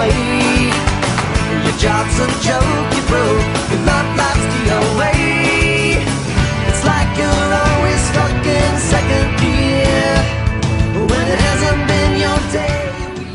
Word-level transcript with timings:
way. 0.00 0.72
Your 1.64 1.76
job's 1.84 2.16
a 2.24 2.26
joke, 2.46 2.88
you 2.96 3.02
broke. 3.12 3.44
Your 3.70 3.82
love 3.90 4.08
life's 4.20 4.46
the 4.54 4.62
away. 4.80 6.00
It's 6.68 6.82
like 6.90 7.10
you're 7.20 7.50
always 7.64 8.00
stuck 8.10 8.46
in 8.58 8.72
second 8.92 9.28
gear 9.40 10.14
when 11.10 11.24
it 11.34 11.40
hasn't 11.46 11.80
been 11.90 12.12
your 12.24 12.40
day. 12.52 12.80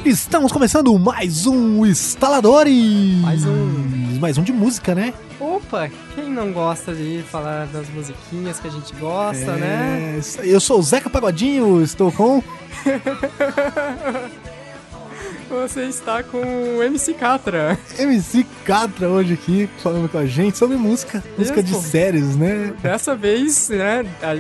Estamos 0.06 0.52
começando 0.52 0.98
mais 1.00 1.46
um 1.48 1.86
Instaladores! 1.86 3.22
Mais 3.22 3.46
um. 3.46 4.20
Mais 4.20 4.38
um 4.38 4.44
de 4.44 4.54
música, 4.54 4.96
né? 4.96 5.14
Opa, 5.40 5.90
quem 6.16 6.30
não 6.30 6.52
gosta 6.52 6.94
de 6.94 7.24
falar 7.30 7.68
das 7.68 7.88
musiquinhas 7.90 8.60
que 8.60 8.68
a 8.68 8.72
gente 8.72 8.94
gosta, 8.96 9.56
né? 9.58 10.20
É, 10.40 10.48
Eu 10.48 10.60
sou 10.60 10.80
o 10.80 10.82
Zeca 10.82 11.10
Pagodinho, 11.10 11.84
estou 11.84 12.12
com. 12.12 12.42
Você 15.50 15.82
está 15.84 16.24
com 16.24 16.40
o 16.78 16.84
MC 16.84 17.14
Catra. 17.14 17.78
MC 18.00 18.46
Catra 18.66 19.08
hoje 19.10 19.34
aqui, 19.34 19.70
falando 19.82 20.10
com 20.10 20.18
a 20.18 20.26
gente 20.26 20.58
sobre 20.58 20.76
música. 20.76 21.24
Música 21.38 21.62
de 21.62 21.74
séries, 21.76 22.36
né? 22.36 22.74
Dessa 22.82 23.16
vez, 23.16 23.70
né, 23.70 24.04
a- 24.24 24.38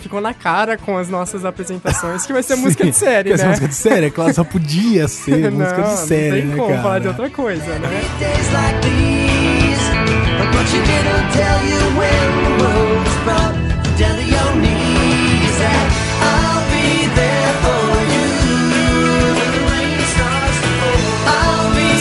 ficou 0.00 0.20
na 0.20 0.32
cara 0.32 0.78
com 0.78 0.96
as 0.96 1.08
nossas 1.08 1.44
apresentações 1.44 2.24
que 2.24 2.32
vai 2.32 2.42
ser 2.42 2.54
música 2.56 2.84
de 2.84 2.92
série, 2.92 3.34
né? 3.36 3.44
música 3.44 3.66
de 3.68 3.74
série, 3.74 4.06
é 4.06 4.10
claro, 4.10 4.32
só 4.32 4.44
podia 4.44 5.08
ser 5.08 5.50
música 5.50 5.82
de 5.82 5.98
série, 5.98 6.42
não 6.42 6.42
tem 6.42 6.46
né, 6.50 6.56
como 6.56 6.68
cara? 6.68 6.82
falar 6.82 6.98
de 7.00 7.08
outra 7.08 7.30
coisa, 7.30 7.78
né? 7.78 8.02
Days 8.20 8.52
like 8.52 8.80
these, 8.82 9.86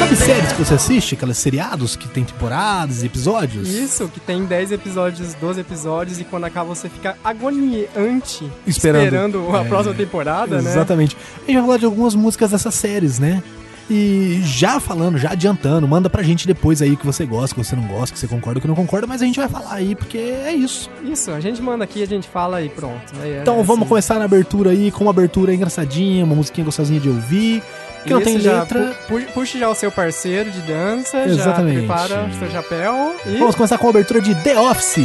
Sabe 0.06 0.16
séries 0.18 0.52
que 0.54 0.64
você 0.64 0.74
assiste? 0.76 1.16
Aqueles 1.16 1.38
seriados 1.38 1.96
que 1.96 2.08
tem 2.08 2.24
temporadas 2.24 3.02
e 3.02 3.08
episódios? 3.08 3.68
Isso, 3.68 4.08
que 4.08 4.20
tem 4.20 4.46
10 4.46 4.72
episódios, 4.74 5.34
12 5.34 5.62
episódios, 5.62 6.20
e 6.20 6.24
quando 6.24 6.44
acaba 6.44 6.76
você 6.76 6.88
fica 6.88 7.18
agoniante 7.24 8.48
Esperando. 8.68 9.50
a 9.56 9.62
É, 9.62 9.64
próxima 9.68 9.96
temporada, 9.96 10.62
né? 10.62 10.70
Exatamente. 10.72 11.18
A 11.38 11.40
gente 11.48 11.56
vai 11.56 11.66
falar 11.66 11.78
de 11.80 11.86
algumas 11.86 12.14
músicas 12.14 12.52
dessas 12.52 12.76
séries, 12.76 13.18
né? 13.18 13.42
E 13.90 14.42
já 14.44 14.80
falando, 14.80 15.18
já 15.18 15.32
adiantando, 15.32 15.88
manda 15.88 16.08
pra 16.10 16.22
gente 16.24 16.46
depois 16.48 16.82
aí 16.84 16.96
que 16.96 17.06
você 17.06 17.26
gosta, 17.26 17.56
que 17.56 17.64
você 17.64 17.76
não 17.76 17.84
gosta, 17.88 18.14
que 18.14 18.20
você 18.20 18.28
concorda, 18.28 18.60
que 18.60 18.68
não 18.68 18.74
concorda, 18.76 19.06
mas 19.08 19.22
a 19.24 19.26
gente 19.26 19.40
vai 19.40 19.48
falar 19.50 19.74
aí, 19.74 19.96
porque 19.96 20.18
é 20.18 20.52
isso. 20.54 20.90
Isso, 21.04 21.30
a 21.32 21.40
gente 21.40 21.62
manda 21.62 21.84
aqui, 21.84 22.02
a 22.02 22.08
gente 22.08 22.28
fala 22.28 22.62
e 22.62 22.70
pronto. 22.70 23.14
né? 23.16 23.40
Então 23.42 23.56
É 23.60 23.64
vamos 23.64 23.82
assim. 23.82 23.90
começar 23.90 24.20
na 24.20 24.26
abertura 24.26 24.70
aí, 24.72 24.92
com 24.92 25.04
uma 25.04 25.12
abertura 25.12 25.54
engraçadinha, 25.54 26.26
uma 26.26 26.36
musiquinha 26.36 26.66
gostosinha 26.66 27.00
de 27.00 27.10
ouvir, 27.10 27.62
que 28.06 28.14
não 28.14 28.22
tem 28.22 28.40
já 28.40 28.62
letra. 28.62 28.96
pu- 29.08 29.20
pu- 29.20 29.32
Puxe 29.34 29.60
já 29.60 29.70
o 29.70 29.76
seu 29.76 29.92
parceiro 29.92 30.50
de 30.52 30.62
dança, 30.62 31.18
Exatamente. 31.26 31.86
já 31.88 31.94
prepara 31.94 32.26
o 32.26 32.40
seu 32.40 32.50
chapéu 32.52 33.16
e... 33.26 33.38
Vamos 33.38 33.56
começar 33.56 33.78
com 33.78 33.88
a 33.88 33.90
abertura 33.90 34.22
de 34.22 34.34
The 34.44 34.58
Office. 34.60 35.00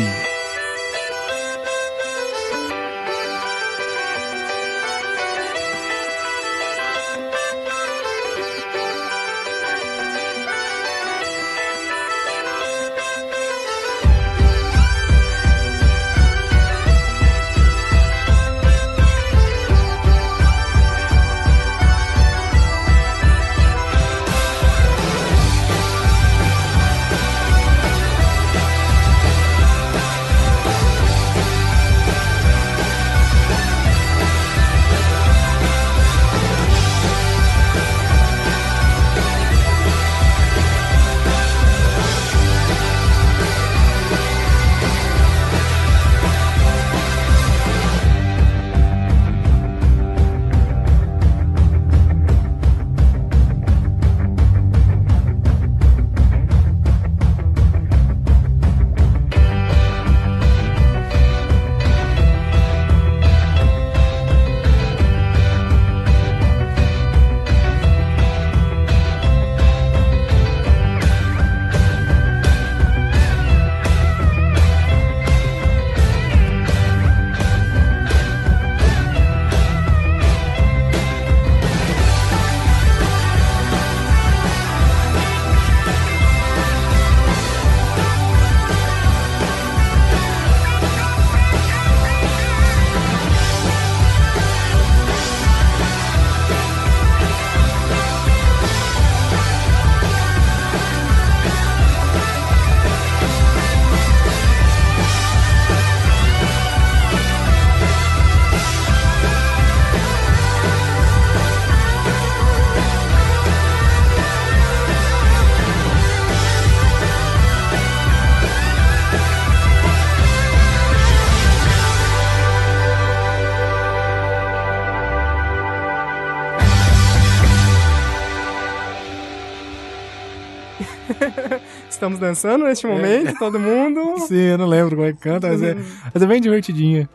Estamos 132.00 132.18
dançando 132.18 132.64
neste 132.64 132.86
momento, 132.86 133.38
todo 133.38 133.60
mundo. 133.60 134.20
Sim, 134.26 134.34
eu 134.34 134.56
não 134.56 134.66
lembro 134.66 134.96
como 134.96 135.06
é 135.06 135.12
que 135.12 135.18
canta, 135.18 135.48
mas 135.48 135.62
é, 135.62 135.76
mas 136.14 136.22
é 136.22 136.26
bem 136.26 136.40
divertidinha. 136.40 137.06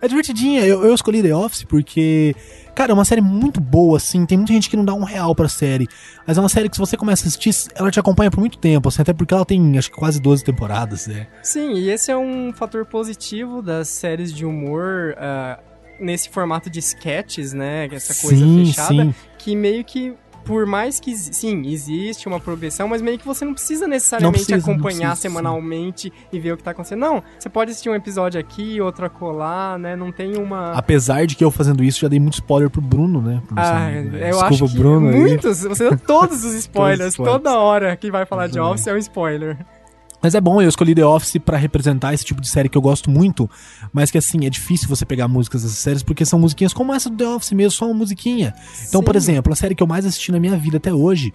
É 0.00 0.06
divertidinha, 0.06 0.64
eu, 0.64 0.84
eu 0.84 0.94
escolhi 0.94 1.20
The 1.20 1.34
Office 1.34 1.64
porque, 1.64 2.32
cara, 2.72 2.92
é 2.92 2.94
uma 2.94 3.04
série 3.04 3.20
muito 3.20 3.60
boa, 3.60 3.96
assim. 3.96 4.24
Tem 4.24 4.38
muita 4.38 4.52
gente 4.52 4.70
que 4.70 4.76
não 4.76 4.84
dá 4.84 4.94
um 4.94 5.02
real 5.02 5.34
pra 5.34 5.48
série. 5.48 5.88
Mas 6.24 6.38
é 6.38 6.40
uma 6.40 6.48
série 6.48 6.68
que, 6.68 6.76
se 6.76 6.80
você 6.80 6.96
começa 6.96 7.24
a 7.24 7.26
assistir, 7.26 7.52
ela 7.74 7.90
te 7.90 7.98
acompanha 7.98 8.30
por 8.30 8.38
muito 8.38 8.58
tempo, 8.58 8.88
assim, 8.88 9.02
até 9.02 9.12
porque 9.12 9.34
ela 9.34 9.44
tem, 9.44 9.76
acho 9.76 9.90
que 9.90 9.96
quase 9.96 10.20
12 10.20 10.44
temporadas, 10.44 11.08
né? 11.08 11.26
Sim, 11.42 11.72
e 11.72 11.90
esse 11.90 12.12
é 12.12 12.16
um 12.16 12.52
fator 12.52 12.86
positivo 12.86 13.60
das 13.60 13.88
séries 13.88 14.32
de 14.32 14.46
humor 14.46 15.16
ah, 15.18 15.58
nesse 15.98 16.28
formato 16.28 16.70
de 16.70 16.78
sketches, 16.78 17.52
né? 17.52 17.88
Essa 17.90 18.14
coisa 18.22 18.44
Sim, 18.44 18.66
fechada, 18.66 18.88
sim. 18.88 19.14
que 19.36 19.56
meio 19.56 19.84
que 19.84 20.14
por 20.44 20.66
mais 20.66 20.98
que, 21.00 21.16
sim, 21.16 21.62
existe 21.66 22.26
uma 22.28 22.40
progressão, 22.40 22.88
mas 22.88 23.00
meio 23.02 23.18
que 23.18 23.26
você 23.26 23.44
não 23.44 23.54
precisa 23.54 23.86
necessariamente 23.86 24.38
Não 24.40 24.46
precisa, 24.46 24.70
acompanhar 24.72 25.10
precisa, 25.10 25.28
semanalmente 25.28 26.12
e 26.32 26.38
ver 26.40 26.52
o 26.52 26.56
que 26.56 26.62
tá 26.62 26.72
acontecendo. 26.72 27.00
Não, 27.00 27.22
você 27.38 27.48
pode 27.48 27.70
assistir 27.70 27.88
um 27.90 27.94
episódio 27.94 28.40
aqui, 28.40 28.80
outro 28.80 29.06
acolá, 29.06 29.76
né? 29.78 29.96
Não 29.96 30.10
tem 30.12 30.36
uma... 30.36 30.72
Apesar 30.72 31.26
de 31.26 31.36
que 31.36 31.44
eu 31.44 31.50
fazendo 31.50 31.82
isso 31.84 32.00
já 32.00 32.08
dei 32.08 32.20
muito 32.20 32.34
spoiler 32.34 32.68
pro 32.70 32.80
Bruno, 32.80 33.20
né? 33.22 33.42
Pro 33.46 33.54
Ah, 33.58 33.62
Luciano, 33.86 34.10
né? 34.10 34.18
eu 34.18 34.30
Desculpa, 34.38 34.64
acho 34.64 34.72
que 34.72 34.78
Bruno. 34.78 35.08
aí. 35.08 35.16
muitos, 35.16 35.60
você 35.62 35.88
deu 35.88 35.98
todos 35.98 36.44
os 36.44 36.54
spoilers, 36.62 37.12
spoilers. 37.14 37.42
toda 37.42 37.58
hora 37.58 37.96
que 37.96 38.10
vai 38.10 38.26
falar 38.26 38.46
de. 38.48 38.58
Office 38.60 38.86
é 38.86 38.92
um 38.94 38.98
spoiler. 38.98 39.56
Mas 40.22 40.34
é 40.34 40.40
bom, 40.40 40.62
eu 40.62 40.68
escolhi 40.68 40.94
The 40.94 41.04
Office 41.04 41.36
pra 41.44 41.56
representar 41.56 42.14
esse 42.14 42.24
tipo 42.24 42.40
de 42.40 42.48
série 42.48 42.68
que 42.68 42.78
eu 42.78 42.82
gosto 42.82 43.10
muito, 43.10 43.50
mas 43.92 44.10
que 44.10 44.18
assim, 44.18 44.46
é 44.46 44.50
difícil 44.50 44.88
você 44.88 45.04
pegar 45.04 45.26
músicas 45.28 45.62
dessas 45.62 45.78
séries 45.78 46.02
porque 46.02 46.24
são 46.24 46.38
musiquinhas 46.38 46.72
como 46.72 46.94
essa 46.94 47.10
do 47.10 47.16
The 47.16 47.28
Office 47.28 47.52
mesmo, 47.52 47.70
só 47.72 47.86
uma 47.86 47.94
musiquinha. 47.94 48.54
Então, 48.88 49.02
por 49.02 49.14
Sim. 49.14 49.18
exemplo, 49.18 49.52
a 49.52 49.56
série 49.56 49.74
que 49.74 49.82
eu 49.82 49.86
mais 49.86 50.06
assisti 50.06 50.30
na 50.30 50.38
minha 50.38 50.56
vida 50.56 50.76
até 50.76 50.92
hoje 50.92 51.32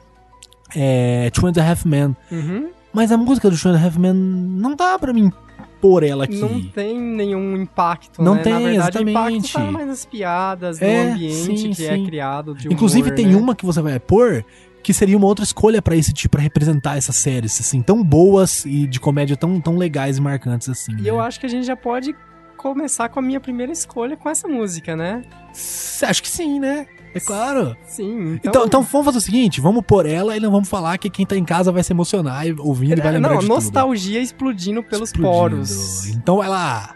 é 0.75 1.29
Two 1.31 1.47
and 1.47 1.53
a 1.61 1.69
Half 1.69 1.85
Men. 1.85 2.15
Uhum. 2.31 2.69
Mas 2.93 3.11
a 3.11 3.17
música 3.17 3.49
do 3.49 3.57
Two 3.57 3.71
and 3.71 3.75
a 3.75 3.83
Half 3.85 3.97
Men 3.97 4.13
não 4.13 4.75
dá 4.75 4.97
pra 4.97 5.13
mim 5.13 5.31
pôr 5.81 6.03
ela 6.03 6.23
aqui. 6.23 6.37
Não 6.39 6.63
tem 6.69 6.99
nenhum 6.99 7.55
impacto, 7.57 8.21
Não 8.23 8.35
né? 8.35 8.41
tem, 8.41 8.53
Na 8.53 8.59
verdade, 8.59 8.79
o 8.97 9.01
exatamente. 9.01 9.49
impacto 9.51 9.53
tá 9.65 9.71
mais 9.71 9.87
nas 9.87 10.05
piadas, 10.05 10.81
É, 10.81 11.05
no 11.05 11.11
ambiente 11.13 11.57
sim, 11.59 11.71
que 11.71 11.85
é 11.85 11.95
sim. 11.95 12.05
criado 12.05 12.55
de 12.55 12.67
Inclusive 12.73 13.09
humor, 13.09 13.15
tem 13.15 13.27
né? 13.27 13.35
uma 13.35 13.53
que 13.55 13.65
você 13.65 13.81
vai 13.81 13.99
pôr 13.99 14.43
que 14.87 14.93
seria 14.93 15.17
uma 15.17 15.27
outra 15.27 15.43
escolha 15.43 15.81
pra 15.81 15.97
esse 15.97 16.13
tipo, 16.13 16.31
pra 16.37 16.41
representar 16.41 16.95
essas 16.97 17.17
séries, 17.17 17.59
assim, 17.59 17.81
tão 17.81 18.01
boas 18.01 18.63
e 18.65 18.87
de 18.87 19.01
comédia 19.01 19.35
tão, 19.35 19.59
tão 19.59 19.75
legais 19.75 20.17
e 20.17 20.21
marcantes 20.21 20.69
assim. 20.69 20.95
E 20.97 21.05
eu 21.05 21.19
acho 21.19 21.41
que 21.41 21.45
a 21.45 21.49
gente 21.49 21.65
já 21.65 21.75
pode 21.75 22.15
começar 22.55 23.09
com 23.09 23.19
a 23.19 23.21
minha 23.21 23.41
primeira 23.41 23.69
escolha 23.69 24.15
com 24.15 24.29
essa 24.29 24.47
música, 24.47 24.95
né? 24.95 25.23
acho. 26.07 26.23
Que 26.23 26.29
sim, 26.29 26.57
né? 26.57 26.87
É 27.13 27.19
claro. 27.19 27.75
Sim. 27.85 28.35
Então, 28.41 28.65
então 28.65 28.81
vamos 28.81 29.03
fazer 29.05 29.17
o 29.17 29.21
seguinte, 29.21 29.59
vamos 29.59 29.83
pôr 29.85 30.05
ela 30.05 30.37
e 30.37 30.39
não 30.39 30.51
vamos 30.51 30.69
falar 30.69 30.97
que 30.97 31.09
quem 31.09 31.25
tá 31.25 31.35
em 31.35 31.43
casa 31.43 31.69
vai 31.69 31.83
se 31.83 31.91
emocionar 31.91 32.47
e 32.47 32.55
ouvindo 32.57 32.97
e 32.99 33.01
vai 33.01 33.11
lembrar 33.11 33.31
É, 33.31 33.33
não, 33.33 33.39
de 33.39 33.45
tudo. 33.45 33.55
nostalgia 33.55 34.21
explodindo 34.21 34.81
pelos 34.81 35.09
Explodindo. 35.09 35.37
poros. 35.37 36.07
Então 36.15 36.37
vai 36.37 36.47
lá. 36.47 36.95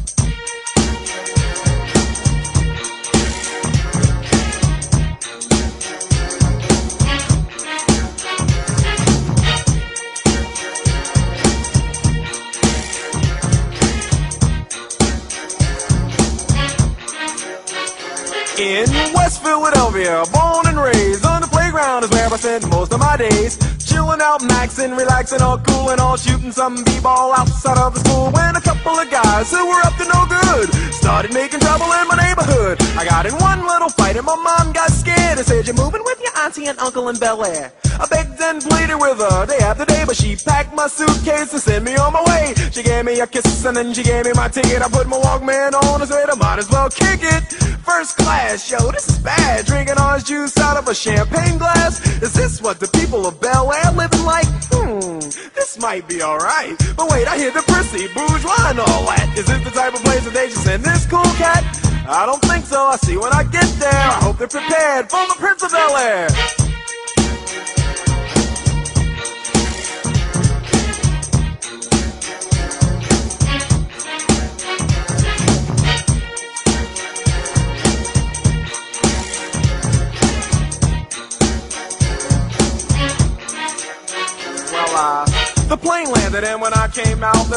West 19.31 19.43
Philadelphia, 19.43 20.25
born 20.33 20.67
and 20.67 20.77
raised 20.77 21.25
on 21.25 21.39
the 21.39 21.47
playground 21.47 22.03
is 22.03 22.09
where 22.09 22.27
I 22.27 22.35
spent 22.35 22.67
most 22.69 22.91
of 22.91 22.99
my 22.99 23.15
days. 23.15 23.57
Chilling 23.79 24.19
out, 24.19 24.41
maxing, 24.41 24.97
relaxing, 24.97 25.41
all 25.41 25.57
cool 25.57 25.89
and 25.89 26.01
all 26.01 26.17
shooting 26.17 26.51
some 26.51 26.83
b-ball 26.83 27.31
outside 27.31 27.77
of 27.77 27.93
the 27.93 28.01
school. 28.01 28.29
When 28.31 28.57
a 28.57 28.61
couple 28.61 28.91
of 28.99 29.09
guys 29.09 29.49
who 29.49 29.65
were 29.65 29.79
up 29.87 29.95
to 29.95 30.05
no 30.11 30.27
good 30.27 30.67
started 30.93 31.33
making 31.33 31.61
trouble 31.61 31.85
in 31.85 32.07
my 32.09 32.17
neighborhood. 32.19 32.75
I 32.99 33.05
got 33.05 33.25
in 33.25 33.33
one 33.35 33.65
little 33.65 33.89
fight 33.89 34.17
and 34.17 34.25
my 34.25 34.35
mom 34.35 34.73
got 34.73 34.91
scared 34.91 35.37
and 35.37 35.47
said, 35.47 35.65
"You're 35.65 35.79
moving 35.79 36.03
with 36.03 36.19
your 36.19 36.35
auntie 36.43 36.65
and 36.65 36.77
uncle 36.79 37.07
in 37.07 37.15
Bel 37.17 37.45
Air." 37.45 37.71
I 37.99 38.07
begged 38.09 38.39
and 38.41 38.61
pleaded 38.61 38.95
with 38.95 39.19
her 39.19 39.45
day 39.45 39.59
after 39.59 39.85
day, 39.85 40.03
but 40.05 40.15
she 40.15 40.35
packed 40.35 40.73
my 40.73 40.87
suitcase 40.87 41.53
and 41.53 41.61
sent 41.61 41.85
me 41.85 41.95
on 41.95 42.13
my 42.13 42.23
way. 42.23 42.53
She 42.71 42.83
gave 42.83 43.05
me 43.05 43.19
a 43.19 43.27
kiss 43.27 43.65
and 43.65 43.75
then 43.75 43.93
she 43.93 44.03
gave 44.03 44.25
me 44.25 44.31
my 44.35 44.47
ticket. 44.47 44.81
I 44.81 44.89
put 44.89 45.07
my 45.07 45.17
Walkman 45.17 45.73
on 45.73 46.01
and 46.01 46.09
said 46.09 46.29
I 46.29 46.35
might 46.35 46.59
as 46.59 46.69
well 46.69 46.89
kick 46.89 47.19
it. 47.21 47.43
First 47.83 48.17
class, 48.17 48.69
yo, 48.69 48.91
this 48.91 49.09
is 49.09 49.19
bad. 49.19 49.65
Drinking 49.65 49.99
orange 49.99 50.25
juice 50.25 50.57
out 50.57 50.77
of 50.77 50.87
a 50.87 50.93
champagne 50.93 51.57
glass. 51.57 51.99
Is 52.21 52.33
this 52.33 52.61
what 52.61 52.79
the 52.79 52.87
people 52.87 53.25
of 53.25 53.39
Bel 53.41 53.71
Air 53.73 53.91
living 53.91 54.23
like? 54.23 54.47
Hmm, 54.71 55.19
this 55.55 55.79
might 55.79 56.07
be 56.07 56.21
alright. 56.21 56.77
But 56.95 57.09
wait, 57.09 57.27
I 57.27 57.37
hear 57.37 57.51
the 57.51 57.63
prissy, 57.63 58.07
bourgeois 58.13 58.69
and 58.69 58.79
all 58.79 59.05
that. 59.05 59.33
Is 59.37 59.45
this 59.45 59.63
the 59.63 59.71
type 59.71 59.93
of 59.93 60.03
place 60.03 60.23
that 60.25 60.33
they 60.33 60.47
just 60.47 60.63
send 60.63 60.83
this 60.83 61.05
cool 61.05 61.23
cat? 61.41 61.63
I 62.07 62.25
don't 62.25 62.41
think 62.43 62.65
so. 62.65 62.87
I 62.87 62.97
see 62.97 63.17
when 63.17 63.31
I 63.33 63.43
get 63.43 63.67
there. 63.79 63.91
I 63.91 64.19
hope 64.21 64.37
they're 64.37 64.47
prepared 64.47 65.09
for 65.09 65.25
the 65.27 65.35
Prince 65.37 65.63
of 65.63 65.71
Bel 65.71 65.97
Air. 65.97 66.70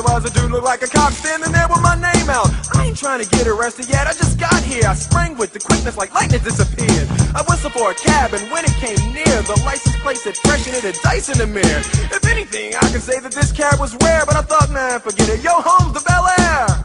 Was 0.04 0.24
a 0.24 0.30
dude 0.30 0.50
look 0.50 0.62
like 0.62 0.82
a 0.82 0.86
cop 0.86 1.12
standing 1.12 1.50
there 1.50 1.66
with 1.68 1.80
my 1.80 1.96
name 1.96 2.28
out. 2.28 2.48
I 2.74 2.86
ain't 2.86 2.96
trying 2.96 3.24
to 3.24 3.28
get 3.30 3.46
arrested 3.46 3.88
yet, 3.88 4.06
I 4.06 4.12
just 4.12 4.38
got 4.38 4.62
here. 4.62 4.86
I 4.86 4.94
sprang 4.94 5.36
with 5.36 5.52
the 5.52 5.58
quickness 5.58 5.96
like 5.96 6.14
lightning 6.14 6.42
disappeared. 6.42 7.08
I 7.34 7.42
whistled 7.48 7.72
for 7.72 7.90
a 7.90 7.94
cab, 7.94 8.34
and 8.34 8.50
when 8.52 8.64
it 8.64 8.74
came 8.84 9.00
near, 9.12 9.42
the 9.42 9.60
license 9.64 9.96
plate 10.02 10.18
said 10.18 10.36
fresh 10.36 10.66
and 10.66 10.76
it 10.76 10.84
had 10.84 10.96
dice 11.02 11.28
in 11.30 11.38
the 11.38 11.46
mirror. 11.46 11.82
If 12.12 12.24
anything, 12.26 12.74
I 12.76 12.86
can 12.92 13.00
say 13.00 13.18
that 13.18 13.32
this 13.32 13.50
cab 13.50 13.80
was 13.80 13.96
rare, 14.02 14.24
but 14.26 14.36
I 14.36 14.42
thought, 14.42 14.70
man, 14.70 15.00
forget 15.00 15.28
it. 15.28 15.42
Yo, 15.42 15.52
home's 15.54 15.94
the 15.94 16.02
Bel 16.06 16.26
Air. 16.38 16.84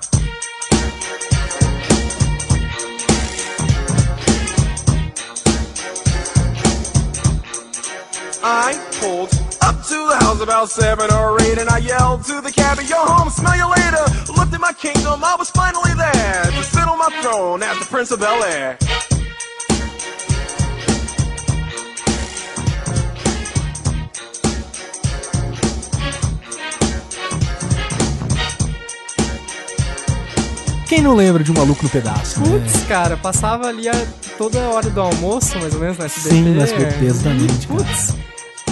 I 8.41 8.73
pulled 9.01 9.48
up 9.69 9.83
to 9.85 9.99
the 10.09 10.17
house 10.25 10.41
about 10.41 10.67
seven 10.67 11.07
or 11.13 11.39
eight, 11.43 11.57
and 11.59 11.69
I 11.69 11.77
yelled 11.77 12.23
to 12.25 12.41
the 12.41 12.51
cabby, 12.51 12.83
"Yo, 12.85 12.97
home, 13.13 13.29
smell 13.29 13.55
you 13.61 13.67
later." 13.79 14.03
Looked 14.37 14.53
at 14.57 14.61
my 14.69 14.73
kingdom, 14.73 15.23
I 15.23 15.35
was 15.41 15.49
finally 15.61 15.93
there 16.05 16.43
to 16.57 16.63
sit 16.73 16.87
on 16.91 16.97
my 16.97 17.11
throne 17.21 17.61
as 17.61 17.77
the 17.77 17.85
Prince 17.85 18.11
of 18.11 18.19
Bel 18.19 18.43
Air. 18.43 18.77
Quem 30.87 31.03
não 31.03 31.15
lembra 31.15 31.43
de 31.43 31.51
um 31.51 31.53
maluco 31.53 31.83
no 31.83 31.89
pedaço, 31.89 32.39
né? 32.39 32.49
Putz, 32.49 32.83
cara, 32.87 33.15
passava 33.15 33.67
ali 33.67 33.87
a, 33.87 33.93
toda 34.39 34.57
hora 34.69 34.89
do 34.89 34.99
almoço, 34.99 35.59
mais 35.59 35.75
ou 35.75 35.79
menos, 35.79 35.99
no 35.99 36.05
SBT. 36.05 36.29
Sim, 36.29 36.41
no 36.41 36.61
SBT, 36.63 37.05
exatamente, 37.05 37.67
cara. 37.67 37.83
Putz, 37.83 38.15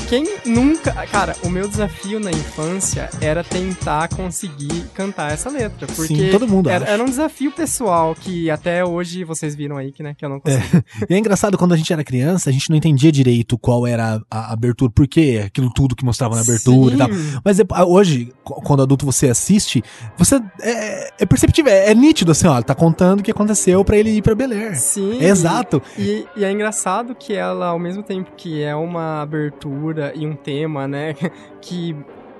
quem 0.08 0.26
nunca... 0.46 0.94
Cara, 1.08 1.36
o 1.44 1.50
meu 1.50 1.68
desafio 1.68 2.20
na 2.20 2.32
infância 2.32 3.10
era 3.20 3.44
tentar 3.44 4.08
conseguir 4.08 4.86
cantar 4.94 5.34
essa 5.34 5.50
letra. 5.50 5.86
Porque 5.86 6.16
Sim, 6.16 6.30
todo 6.32 6.48
mundo 6.48 6.70
era, 6.70 6.86
era 6.86 7.04
um 7.04 7.08
desafio 7.08 7.52
pessoal 7.52 8.16
que 8.16 8.50
até 8.50 8.86
hoje 8.86 9.26
vocês 9.26 9.54
viram 9.54 9.76
aí 9.76 9.92
que, 9.92 10.02
né, 10.02 10.16
que 10.18 10.24
eu 10.24 10.30
não 10.30 10.40
consegui. 10.40 10.68
E 11.10 11.14
é 11.14 11.18
engraçado, 11.18 11.58
quando 11.58 11.74
a 11.74 11.78
gente 11.78 11.92
era 11.92 12.04
criança, 12.04 12.50
a 12.50 12.54
gente 12.54 12.70
não 12.70 12.78
entendia 12.78 13.12
direito 13.12 13.58
qual 13.58 13.86
era 13.86 14.22
a, 14.30 14.40
a 14.40 14.54
abertura, 14.54 14.92
por 14.92 15.08
quê, 15.08 15.44
aquilo 15.46 15.72
tudo 15.74 15.96
que 15.96 16.06
mostrava 16.06 16.36
na 16.36 16.42
abertura 16.42 16.96
e 16.96 16.98
tal. 16.98 17.14
Sim. 17.14 17.40
Mas 17.44 17.58
hoje, 17.88 18.34
quando 18.44 18.84
adulto 18.84 19.06
você 19.06 19.30
assiste, 19.30 19.84
você 20.18 20.42
é, 20.62 21.14
é 21.20 21.26
perceptível, 21.26 21.72
é, 21.72 21.92
é 21.92 21.96
nítido 21.96 22.32
assim, 22.32 22.48
ó, 22.48 22.62
tá 22.62 22.74
contando 22.74 23.20
o 23.20 23.24
que 23.24 23.32
aconteceu 23.32 23.84
pra 23.84 23.98
ele 23.98 24.12
ir 24.12 24.22
pra 24.22 24.36
Bel 24.36 24.52
Air. 24.52 24.76
Sim. 24.78 25.20
É 25.20 25.26
exato. 25.26 25.82
E, 25.98 26.26
e 26.36 26.44
é 26.46 26.52
engraçado 26.52 27.14
que 27.14 27.34
ela, 27.34 27.68
ao 27.68 27.80
mesmo 27.80 28.04
tempo 28.04 28.32
que 28.38 28.64
é 28.64 28.76
uma 28.76 29.22
abertura 29.22 29.97
e 30.16 30.26
um 30.26 30.36
tema, 30.36 30.88
né, 30.88 31.16
que 31.62 31.96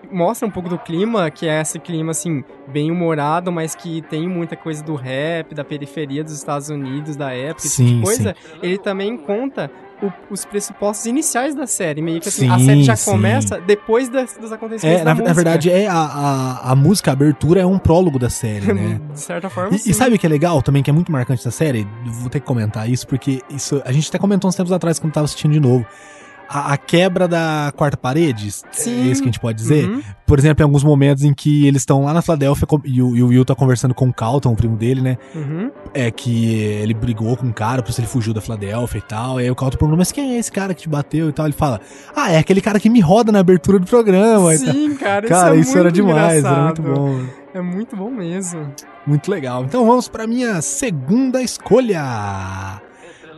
mostra 0.10 0.48
um 0.48 0.52
pouco 0.52 0.70
do 0.70 0.78
clima, 0.80 1.30
que 1.30 1.48
é 1.48 1.60
esse 1.62 1.80
clima, 1.80 2.12
assim, 2.12 2.44
bem 2.68 2.90
humorado, 2.92 3.52
mas 3.52 3.76
que 3.76 4.02
tem 4.04 4.28
muita 4.28 4.56
coisa 4.56 4.82
do 4.84 4.96
rap, 4.96 5.54
da 5.54 5.66
periferia 5.66 6.24
dos 6.24 6.34
Estados 6.34 6.70
Unidos, 6.70 7.16
da 7.18 7.34
época, 7.34 7.64
tipo 7.68 7.76
Sim, 7.76 7.96
de 7.98 8.02
coisa, 8.02 8.36
ele 8.62 8.78
também 8.78 9.18
conta 9.18 9.70
o- 10.02 10.12
os 10.30 10.46
pressupostos 10.46 11.08
iniciais 11.08 11.56
da 11.56 11.68
série, 11.68 12.02
meio 12.02 12.22
que 12.22 12.30
assim, 12.30 12.48
a 12.48 12.58
Sim, 12.60 12.66
série 12.66 12.84
já 12.84 12.96
sim. 12.96 13.12
começa 13.12 13.60
depois 13.60 14.08
das- 14.08 14.38
dos 14.38 14.52
acontecimentos 14.52 15.02
É, 15.02 15.04
na, 15.04 15.14
na 15.16 15.34
verdade, 15.34 15.70
é 15.72 15.88
a, 15.88 15.94
a, 15.98 16.72
a 16.72 16.76
música, 16.76 17.12
a 17.12 17.14
abertura 17.14 17.60
é 17.62 17.66
um 17.66 17.80
prólogo 17.80 18.18
da 18.20 18.30
série, 18.30 18.68
né? 18.72 19.02
de 19.12 19.20
certa 19.20 19.50
forma, 19.50 19.72
E, 19.74 19.80
sim. 19.80 19.90
e 19.90 19.94
sabe 19.94 20.16
o 20.16 20.20
que 20.20 20.26
é 20.26 20.30
legal 20.30 20.62
também, 20.62 20.82
que 20.84 20.90
é 20.90 20.94
muito 20.94 21.12
marcante 21.12 21.44
da 21.44 21.52
série? 21.52 21.86
Vou 22.06 22.30
ter 22.30 22.40
que 22.40 22.46
comentar 22.46 22.90
isso, 22.90 23.06
porque 23.08 23.42
isso 23.50 23.82
a 23.84 23.92
gente 23.92 24.08
até 24.08 24.18
comentou 24.20 24.48
uns 24.48 24.56
tempos 24.56 24.72
atrás 24.72 25.00
quando 25.00 25.12
tava 25.14 25.26
assistindo 25.26 25.52
de 25.52 25.60
novo. 25.60 25.86
A, 26.50 26.74
a 26.74 26.78
quebra 26.78 27.28
da 27.28 27.74
quarta 27.76 27.98
parede, 27.98 28.50
Sim. 28.72 29.02
é 29.08 29.12
isso 29.12 29.22
que 29.22 29.28
a 29.28 29.32
gente 29.32 29.40
pode 29.40 29.58
dizer. 29.58 29.90
Uhum. 29.90 30.02
Por 30.26 30.40
exemplo, 30.40 30.62
em 30.62 30.66
alguns 30.66 30.84
momentos 30.84 31.24
em 31.24 31.34
que 31.34 31.68
eles 31.68 31.82
estão 31.82 32.04
lá 32.06 32.14
na 32.14 32.22
Filadélfia 32.22 32.66
com- 32.66 32.80
e 32.86 33.02
o, 33.02 33.16
e 33.18 33.22
o 33.24 33.28
Will 33.28 33.44
tá 33.44 33.54
conversando 33.54 33.94
com 33.94 34.08
o 34.08 34.14
Calton, 34.14 34.54
o 34.54 34.56
primo 34.56 34.78
dele, 34.78 35.02
né? 35.02 35.18
Uhum. 35.36 35.70
É 35.94 36.10
que 36.10 36.54
ele 36.56 36.94
brigou 36.94 37.36
com 37.36 37.48
um 37.48 37.52
cara, 37.52 37.82
por 37.84 37.90
isso 37.90 38.00
ele 38.00 38.08
fugiu 38.08 38.34
da 38.34 38.40
Filadélfia 38.40 38.98
e 39.00 39.02
tal. 39.02 39.40
E 39.42 39.44
aí 39.44 39.52
o 39.52 39.56
Calton 39.56 39.78
perguntou, 39.78 39.98
mas 39.98 40.12
quem 40.12 40.36
é 40.36 40.40
esse 40.40 40.52
cara 40.52 40.74
que 40.74 40.84
te 40.84 40.90
bateu 40.90 41.28
e 41.30 41.34
tal? 41.34 41.46
Ele 41.48 41.54
fala, 41.54 41.82
ah, 42.16 42.32
é 42.32 42.38
aquele 42.38 42.62
cara 42.62 42.80
que 42.80 42.90
me 42.90 43.00
roda 43.02 43.32
na 43.32 43.40
abertura 43.40 43.78
do 43.80 43.86
programa. 43.86 44.54
e 44.56 44.60
tal. 44.64 44.74
Sim, 44.74 44.96
cara, 44.96 45.28
Cara, 45.28 45.56
isso, 45.56 45.70
é 45.70 45.72
isso 45.72 45.78
era 45.78 45.92
demais, 45.92 46.46
era 46.46 46.64
muito 46.64 46.82
engraçado. 46.82 46.96
bom. 46.98 47.26
É 47.54 47.62
muito 47.62 47.96
bom 47.96 48.10
mesmo. 48.12 48.72
Muito 49.06 49.30
legal. 49.32 49.64
Então 49.66 49.86
vamos 49.86 50.08
para 50.08 50.26
minha 50.28 50.62
segunda 50.62 51.42
escolha. 51.42 52.02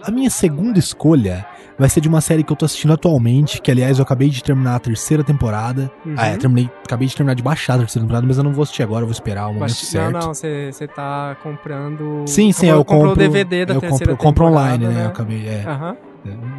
A 0.03 0.11
minha 0.11 0.29
segunda 0.29 0.77
escolha 0.79 1.45
vai 1.79 1.87
ser 1.87 2.01
de 2.01 2.09
uma 2.09 2.19
série 2.19 2.43
que 2.43 2.51
eu 2.51 2.57
tô 2.57 2.65
assistindo 2.65 2.93
atualmente, 2.93 3.61
que 3.61 3.71
aliás 3.71 3.97
eu 3.97 4.03
acabei 4.03 4.29
de 4.29 4.43
terminar 4.43 4.75
a 4.75 4.79
terceira 4.79 5.23
temporada. 5.23 5.89
Uhum. 6.05 6.15
Ah, 6.17 6.27
é, 6.27 6.37
terminei, 6.37 6.69
acabei 6.83 7.07
de 7.07 7.15
terminar 7.15 7.33
de 7.33 7.41
baixar 7.41 7.75
a 7.75 7.77
terceira 7.79 8.05
temporada, 8.05 8.27
mas 8.27 8.37
eu 8.37 8.43
não 8.43 8.51
vou 8.51 8.63
assistir 8.63 8.83
agora, 8.83 9.03
eu 9.03 9.07
vou 9.07 9.13
esperar 9.13 9.47
o 9.47 9.53
momento 9.53 9.73
certo. 9.73 10.11
Não, 10.11 10.19
não, 10.19 10.33
você 10.33 10.87
tá 10.93 11.37
comprando. 11.41 12.25
Sim, 12.27 12.51
sim, 12.51 12.67
é, 12.67 12.73
eu, 12.73 12.83
compro. 12.83 13.11
o 13.11 13.15
DVD 13.15 13.65
da 13.65 13.75
eu 13.75 13.79
terceira 13.79 14.11
compro, 14.11 14.11
eu 14.11 14.17
compro 14.17 14.45
online, 14.47 14.87
né? 14.87 14.93
né? 14.93 15.05
Eu 15.05 15.07
acabei, 15.07 15.47
é. 15.47 15.65
Uhum. 15.65 15.95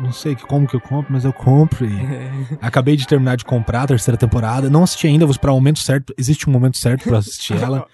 Não 0.02 0.12
sei 0.12 0.34
como 0.34 0.66
que 0.66 0.74
eu 0.74 0.80
compro, 0.80 1.12
mas 1.12 1.24
eu 1.24 1.34
compro 1.34 1.84
e 1.84 1.92
acabei 2.62 2.96
de 2.96 3.06
terminar 3.06 3.36
de 3.36 3.44
comprar 3.44 3.82
a 3.82 3.86
terceira 3.88 4.16
temporada. 4.16 4.70
Não 4.70 4.82
assisti 4.82 5.06
ainda, 5.06 5.26
vou 5.26 5.32
esperar 5.32 5.52
o 5.52 5.56
momento 5.56 5.80
certo. 5.80 6.14
Existe 6.16 6.48
um 6.48 6.52
momento 6.52 6.78
certo 6.78 7.04
para 7.04 7.18
assistir 7.18 7.56
ela. 7.62 7.86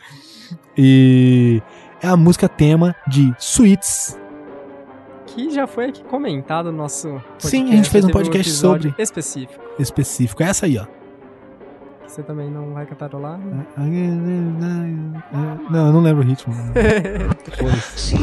E 0.79 1.61
é 2.01 2.07
a 2.07 2.17
música 2.17 2.49
tema 2.49 2.95
de 3.09 3.35
Suites 3.37 4.17
que 5.37 5.51
já 5.51 5.67
foi 5.67 5.87
aqui 5.87 6.03
comentado 6.03 6.73
no 6.73 6.79
nosso 6.79 7.09
podcast. 7.09 7.49
Sim, 7.49 7.71
a 7.71 7.77
gente 7.77 7.91
fez 7.91 8.05
um 8.07 8.09
podcast 8.09 8.51
um 8.51 8.57
sobre. 8.57 8.95
Específico. 8.99 9.63
Específico. 9.79 10.43
É 10.43 10.47
essa 10.47 10.65
aí, 10.65 10.79
ó. 10.79 10.87
Você 12.07 12.23
também 12.23 12.51
não 12.51 12.73
vai 12.73 12.87
cantarolar? 12.87 13.39
Né? 13.39 13.67
Não, 15.71 15.87
eu 15.89 15.93
não 15.93 16.01
lembro 16.01 16.23
o 16.23 16.27
ritmo. 16.27 16.55
Foda-se. 17.59 18.17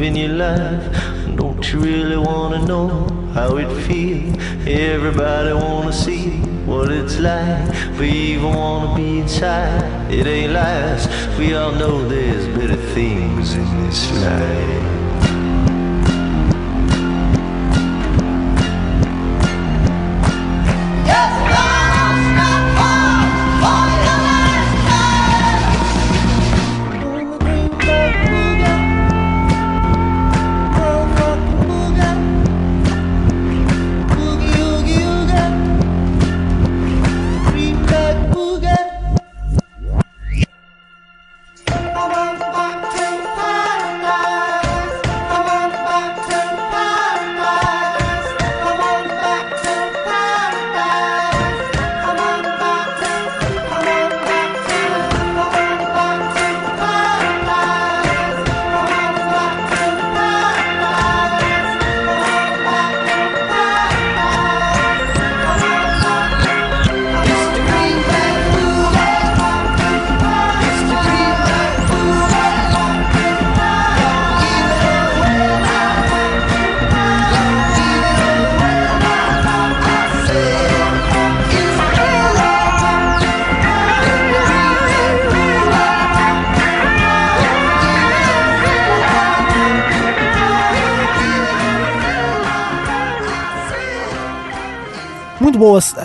In 0.00 0.16
your 0.16 0.30
life. 0.30 1.36
Don't 1.36 1.62
you 1.70 1.80
really 1.80 2.16
wanna 2.16 2.64
know 2.64 3.06
how 3.34 3.58
it 3.58 3.70
feels? 3.82 4.34
Everybody 4.66 5.52
wanna 5.52 5.92
see 5.92 6.30
what 6.64 6.90
it's 6.90 7.18
like. 7.18 7.68
We 7.98 8.08
even 8.08 8.54
wanna 8.54 8.96
be 8.96 9.18
inside. 9.18 10.10
It 10.10 10.26
ain't 10.26 10.54
lies. 10.54 11.06
We 11.38 11.54
all 11.54 11.72
know 11.72 12.08
there's 12.08 12.46
better 12.58 12.80
things 12.94 13.52
in 13.52 13.86
this 13.86 14.10
life. 14.22 14.89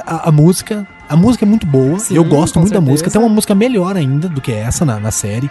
a, 0.06 0.30
a 0.30 0.32
música, 0.32 0.88
a 1.08 1.16
música 1.16 1.46
é 1.46 1.48
muito 1.48 1.66
boa, 1.66 2.00
Sim, 2.00 2.16
eu 2.16 2.24
gosto 2.24 2.60
muito 2.60 2.70
certeza. 2.70 2.74
da 2.74 2.82
música. 2.82 3.12
Tem 3.12 3.22
uma 3.22 3.30
música 3.30 3.54
melhor 3.54 3.96
ainda 3.96 4.28
do 4.28 4.42
que 4.42 4.52
essa 4.52 4.86
na, 4.86 5.00
na 5.00 5.12
série. 5.12 5.50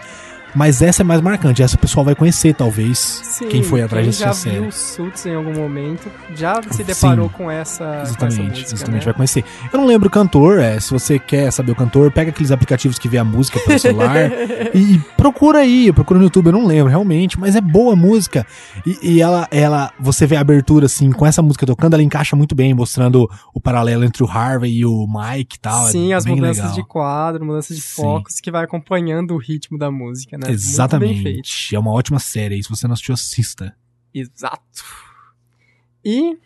Mas 0.54 0.82
essa 0.82 1.02
é 1.02 1.04
mais 1.04 1.20
marcante, 1.20 1.62
essa 1.62 1.74
o 1.74 1.78
pessoal 1.78 2.04
vai 2.04 2.14
conhecer, 2.14 2.54
talvez. 2.54 3.20
Sim, 3.34 3.48
quem 3.48 3.62
foi 3.64 3.82
atrás 3.82 4.04
quem 4.04 4.12
já 4.12 4.32
série. 4.32 4.60
viu 4.60 4.70
Suits 4.70 5.26
em 5.26 5.34
algum 5.34 5.52
momento, 5.52 6.08
já 6.36 6.62
se 6.70 6.84
deparou 6.84 7.28
com 7.28 7.50
essa, 7.50 7.84
com 7.84 7.92
essa 7.92 8.10
Exatamente, 8.10 8.42
música, 8.42 8.74
exatamente, 8.74 9.00
né? 9.00 9.04
vai 9.04 9.14
conhecer. 9.14 9.44
Eu 9.72 9.80
não 9.80 9.86
lembro 9.86 10.06
o 10.06 10.10
cantor, 10.10 10.60
é, 10.60 10.78
se 10.78 10.92
você 10.92 11.18
quer 11.18 11.50
saber 11.50 11.72
o 11.72 11.74
cantor, 11.74 12.12
pega 12.12 12.30
aqueles 12.30 12.52
aplicativos 12.52 12.96
que 12.96 13.08
vê 13.08 13.18
a 13.18 13.24
música 13.24 13.58
pelo 13.58 13.76
celular 13.76 14.30
e, 14.72 14.94
e 14.94 14.98
procura 15.16 15.58
aí, 15.58 15.92
procura 15.92 16.18
no 16.18 16.26
YouTube, 16.26 16.46
eu 16.46 16.52
não 16.52 16.64
lembro 16.64 16.88
realmente, 16.90 17.38
mas 17.38 17.56
é 17.56 17.60
boa 17.60 17.94
a 17.94 17.96
música. 17.96 18.46
E, 18.86 19.14
e 19.14 19.20
ela, 19.20 19.48
ela, 19.50 19.92
você 19.98 20.28
vê 20.28 20.36
a 20.36 20.40
abertura 20.40 20.86
assim, 20.86 21.10
com 21.10 21.26
essa 21.26 21.42
música 21.42 21.66
tocando, 21.66 21.94
ela 21.94 22.02
encaixa 22.04 22.36
muito 22.36 22.54
bem, 22.54 22.72
mostrando 22.72 23.28
o 23.52 23.60
paralelo 23.60 24.04
entre 24.04 24.22
o 24.22 24.28
Harvey 24.28 24.78
e 24.78 24.86
o 24.86 25.06
Mike 25.08 25.56
e 25.56 25.60
tal. 25.60 25.88
Sim, 25.88 26.12
é 26.12 26.14
as 26.14 26.24
mudanças 26.24 26.58
legal. 26.58 26.74
de 26.74 26.84
quadro, 26.84 27.44
mudanças 27.44 27.76
de 27.76 27.82
Sim. 27.82 28.02
focos 28.02 28.40
que 28.40 28.50
vai 28.50 28.62
acompanhando 28.62 29.34
o 29.34 29.38
ritmo 29.38 29.76
da 29.76 29.90
música, 29.90 30.38
né? 30.38 30.50
Exatamente. 30.50 31.74
É 31.74 31.78
uma 31.78 31.90
ótima 31.90 32.20
série. 32.20 32.58
E 32.58 32.62
se 32.62 32.70
você 32.70 32.86
não 32.86 32.92
assistiu, 32.92 33.16
assista. 33.24 33.76
Exato. 34.12 34.84
E 36.04 36.38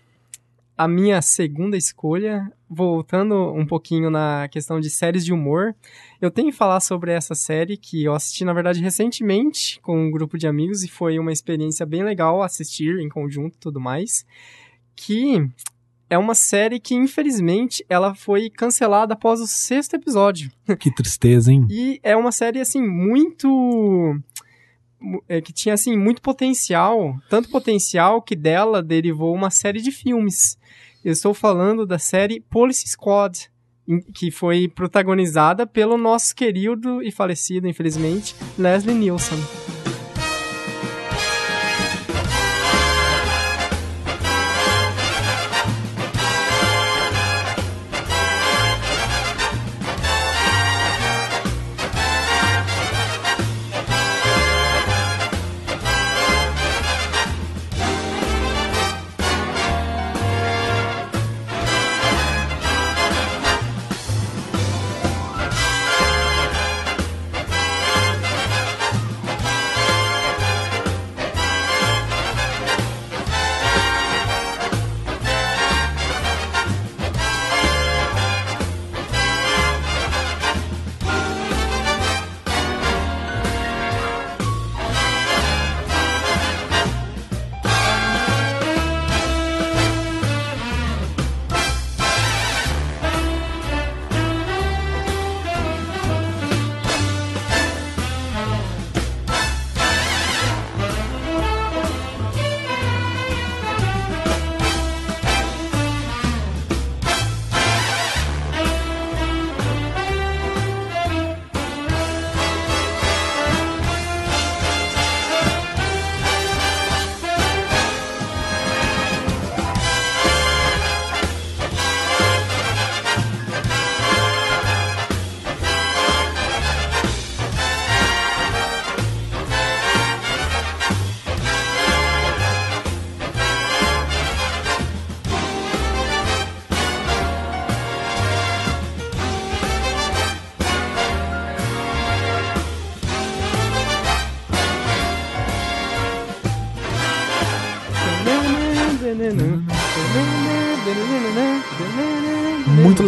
a 0.76 0.86
minha 0.86 1.20
segunda 1.20 1.76
escolha, 1.76 2.50
voltando 2.70 3.52
um 3.52 3.66
pouquinho 3.66 4.10
na 4.10 4.48
questão 4.48 4.78
de 4.78 4.88
séries 4.88 5.24
de 5.24 5.32
humor, 5.32 5.74
eu 6.20 6.30
tenho 6.30 6.52
que 6.52 6.56
falar 6.56 6.78
sobre 6.78 7.10
essa 7.10 7.34
série 7.34 7.76
que 7.76 8.04
eu 8.04 8.14
assisti, 8.14 8.44
na 8.44 8.52
verdade, 8.52 8.80
recentemente 8.80 9.80
com 9.80 10.06
um 10.06 10.10
grupo 10.10 10.38
de 10.38 10.46
amigos 10.46 10.84
e 10.84 10.88
foi 10.88 11.18
uma 11.18 11.32
experiência 11.32 11.84
bem 11.84 12.04
legal 12.04 12.42
assistir 12.42 13.00
em 13.00 13.08
conjunto 13.08 13.56
e 13.56 13.60
tudo 13.60 13.80
mais, 13.80 14.24
que 14.94 15.50
é 16.10 16.16
uma 16.16 16.34
série 16.34 16.80
que, 16.80 16.94
infelizmente, 16.94 17.84
ela 17.88 18.14
foi 18.14 18.48
cancelada 18.48 19.14
após 19.14 19.40
o 19.40 19.46
sexto 19.46 19.94
episódio. 19.94 20.50
Que 20.78 20.94
tristeza, 20.94 21.52
hein? 21.52 21.66
E 21.68 22.00
é 22.02 22.16
uma 22.16 22.32
série, 22.32 22.60
assim, 22.60 22.80
muito. 22.80 24.18
É, 25.28 25.40
que 25.40 25.52
tinha, 25.52 25.74
assim, 25.74 25.96
muito 25.96 26.22
potencial. 26.22 27.16
Tanto 27.28 27.50
potencial 27.50 28.22
que 28.22 28.36
dela 28.36 28.82
derivou 28.82 29.34
uma 29.34 29.50
série 29.50 29.80
de 29.80 29.90
filmes. 29.90 30.58
Eu 31.04 31.12
estou 31.12 31.32
falando 31.32 31.86
da 31.86 31.98
série 31.98 32.40
Police 32.40 32.88
Squad, 32.88 33.50
que 34.14 34.30
foi 34.30 34.68
protagonizada 34.68 35.66
pelo 35.66 35.96
nosso 35.96 36.34
querido 36.34 37.02
e 37.02 37.10
falecido, 37.10 37.66
infelizmente, 37.66 38.34
Leslie 38.58 38.94
Nielsen. 38.94 39.38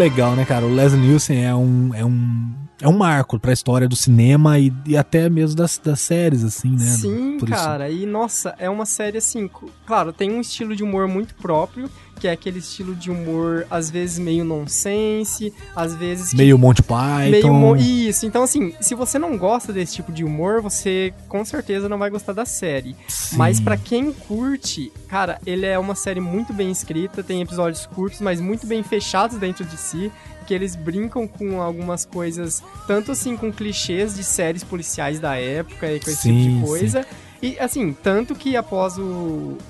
Legal, 0.00 0.34
né, 0.34 0.44
cara? 0.46 0.64
O 0.64 0.74
Leslie 0.74 1.00
Nielsen 1.00 1.44
é 1.44 1.54
um, 1.54 1.94
é 1.94 2.04
um, 2.04 2.54
é 2.80 2.88
um 2.88 2.96
marco 2.96 3.38
pra 3.38 3.52
história 3.52 3.86
do 3.86 3.94
cinema 3.94 4.58
e, 4.58 4.72
e 4.86 4.96
até 4.96 5.28
mesmo 5.28 5.54
das, 5.56 5.76
das 5.78 6.00
séries, 6.00 6.42
assim, 6.42 6.70
né? 6.70 6.78
Sim, 6.86 7.36
Por 7.38 7.48
isso- 7.50 7.58
cara, 7.58 7.90
e 7.90 8.06
nossa, 8.06 8.54
é 8.58 8.68
uma 8.70 8.86
série 8.86 9.18
assim, 9.18 9.48
claro, 9.86 10.10
tem 10.12 10.30
um 10.30 10.40
estilo 10.40 10.74
de 10.74 10.82
humor 10.82 11.06
muito 11.06 11.34
próprio, 11.34 11.88
que 12.20 12.28
é 12.28 12.32
aquele 12.32 12.58
estilo 12.58 12.94
de 12.94 13.10
humor, 13.10 13.66
às 13.70 13.90
vezes 13.90 14.18
meio 14.18 14.44
nonsense, 14.44 15.52
às 15.74 15.94
vezes 15.94 16.34
Meio 16.34 16.58
Monty 16.58 16.82
Python. 16.82 17.30
Meio 17.30 17.52
mo- 17.54 17.76
Isso, 17.76 18.26
então 18.26 18.42
assim, 18.42 18.74
se 18.80 18.94
você 18.94 19.18
não 19.18 19.36
gosta 19.38 19.72
desse 19.72 19.94
tipo 19.96 20.12
de 20.12 20.22
humor, 20.22 20.60
você 20.60 21.12
com 21.28 21.44
certeza 21.44 21.88
não 21.88 21.98
vai 21.98 22.10
gostar 22.10 22.32
da 22.34 22.44
série. 22.44 22.94
Sim. 23.08 23.36
Mas 23.36 23.58
pra 23.60 23.76
quem 23.76 24.12
curte, 24.12 24.92
cara, 25.08 25.40
ele 25.46 25.64
é 25.66 25.78
uma 25.78 25.94
série 25.94 26.20
muito 26.20 26.52
bem 26.52 26.70
escrita, 26.70 27.22
tem 27.22 27.40
episódios 27.40 27.86
curtos, 27.86 28.20
mas 28.20 28.40
muito 28.40 28.66
bem 28.66 28.82
fechados 28.82 29.38
dentro 29.38 29.64
de 29.64 29.76
si, 29.76 30.12
que 30.46 30.52
eles 30.54 30.76
brincam 30.76 31.26
com 31.26 31.60
algumas 31.62 32.04
coisas, 32.04 32.62
tanto 32.86 33.12
assim 33.12 33.36
com 33.36 33.52
clichês 33.52 34.14
de 34.14 34.24
séries 34.24 34.62
policiais 34.62 35.18
da 35.20 35.36
época 35.36 35.90
e 35.90 36.00
com 36.00 36.10
esse 36.10 36.22
Sim, 36.22 36.42
tipo 36.42 36.60
de 36.60 36.66
coisa. 36.66 37.06
E 37.42 37.58
assim, 37.58 37.96
tanto 38.02 38.34
que 38.34 38.54
após 38.54 38.98
o, 38.98 39.02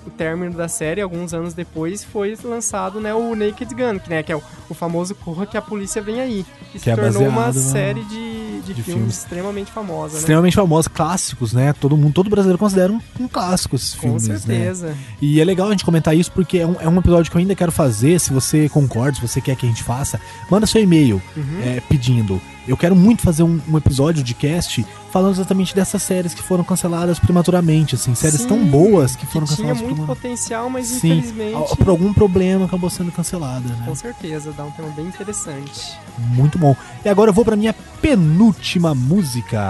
o 0.04 0.10
término 0.18 0.52
da 0.54 0.66
série, 0.66 1.00
alguns 1.00 1.32
anos 1.32 1.54
depois, 1.54 2.02
foi 2.02 2.36
lançado 2.42 2.98
né, 3.00 3.14
o 3.14 3.34
Naked 3.36 3.72
Gun, 3.74 3.98
que, 4.00 4.10
né, 4.10 4.22
que 4.24 4.32
é 4.32 4.36
o, 4.36 4.42
o 4.68 4.74
famoso 4.74 5.14
Corra 5.14 5.46
que 5.46 5.56
a 5.56 5.62
polícia 5.62 6.02
vem 6.02 6.20
aí. 6.20 6.44
Que, 6.72 6.80
se 6.80 6.90
é 6.90 6.96
tornou 6.96 7.28
uma 7.28 7.46
no- 7.46 7.52
série 7.52 8.02
de, 8.04 8.60
de, 8.62 8.74
de 8.74 8.82
filmes, 8.82 8.84
filmes. 8.84 9.18
extremamente 9.18 9.70
famosa, 9.70 10.14
né? 10.14 10.18
Extremamente 10.18 10.56
famosos, 10.56 10.88
clássicos, 10.88 11.52
né? 11.52 11.72
Todo 11.74 11.96
mundo, 11.96 12.12
todo 12.12 12.28
brasileiro 12.28 12.58
considera 12.58 12.92
um, 12.92 13.00
um 13.20 13.28
clássico 13.28 13.76
esses 13.76 13.94
Com 13.94 14.00
filmes, 14.18 14.26
né? 14.28 14.36
certeza. 14.38 14.96
E 15.22 15.40
é 15.40 15.44
legal 15.44 15.68
a 15.68 15.70
gente 15.70 15.84
comentar 15.84 16.16
isso 16.16 16.32
porque 16.32 16.58
é 16.58 16.66
um, 16.66 16.74
é 16.80 16.88
um 16.88 16.98
episódio 16.98 17.30
que 17.30 17.36
eu 17.36 17.40
ainda 17.40 17.54
quero 17.54 17.70
fazer. 17.70 18.18
Se 18.18 18.32
você 18.32 18.68
concorda, 18.68 19.14
se 19.14 19.22
você 19.28 19.40
quer 19.40 19.54
que 19.54 19.64
a 19.64 19.68
gente 19.68 19.84
faça, 19.84 20.20
manda 20.50 20.66
seu 20.66 20.82
e-mail 20.82 21.22
Uhum. 21.36 21.60
é, 21.64 21.80
pedindo. 21.88 22.40
Eu 22.68 22.76
quero 22.76 22.94
muito 22.94 23.22
fazer 23.22 23.42
um, 23.42 23.60
um 23.68 23.76
episódio 23.76 24.22
de 24.22 24.34
cast 24.34 24.86
falando 25.10 25.32
exatamente 25.34 25.74
dessas 25.74 26.02
séries 26.02 26.34
que 26.34 26.42
foram 26.42 26.62
canceladas 26.62 27.18
prematuramente, 27.18 27.94
assim, 27.96 28.14
séries 28.14 28.42
Sim, 28.42 28.48
tão 28.48 28.64
boas 28.64 29.16
que 29.16 29.26
foram 29.26 29.46
que 29.46 29.56
tinha 29.56 29.68
canceladas 29.68 29.82
muito 29.82 29.96
prematuramente. 29.96 30.22
potencial, 30.22 30.70
mas 30.70 30.86
Sim, 30.86 31.18
infelizmente. 31.18 31.76
por 31.76 31.88
algum 31.88 32.12
problema 32.12 32.66
acabou 32.66 32.88
sendo 32.90 33.10
cancelada, 33.10 33.68
né? 33.68 33.84
Com 33.86 33.94
certeza, 33.94 34.52
dá 34.52 34.64
um 34.64 34.70
tema 34.70 34.88
bem 34.90 35.06
interessante. 35.06 35.98
Muito 36.18 36.58
bom. 36.58 36.76
E 37.04 37.08
agora 37.08 37.30
eu 37.30 37.34
vou 37.34 37.44
pra 37.44 37.56
minha 37.56 37.74
penúltima 38.00 38.94
música. 38.94 39.60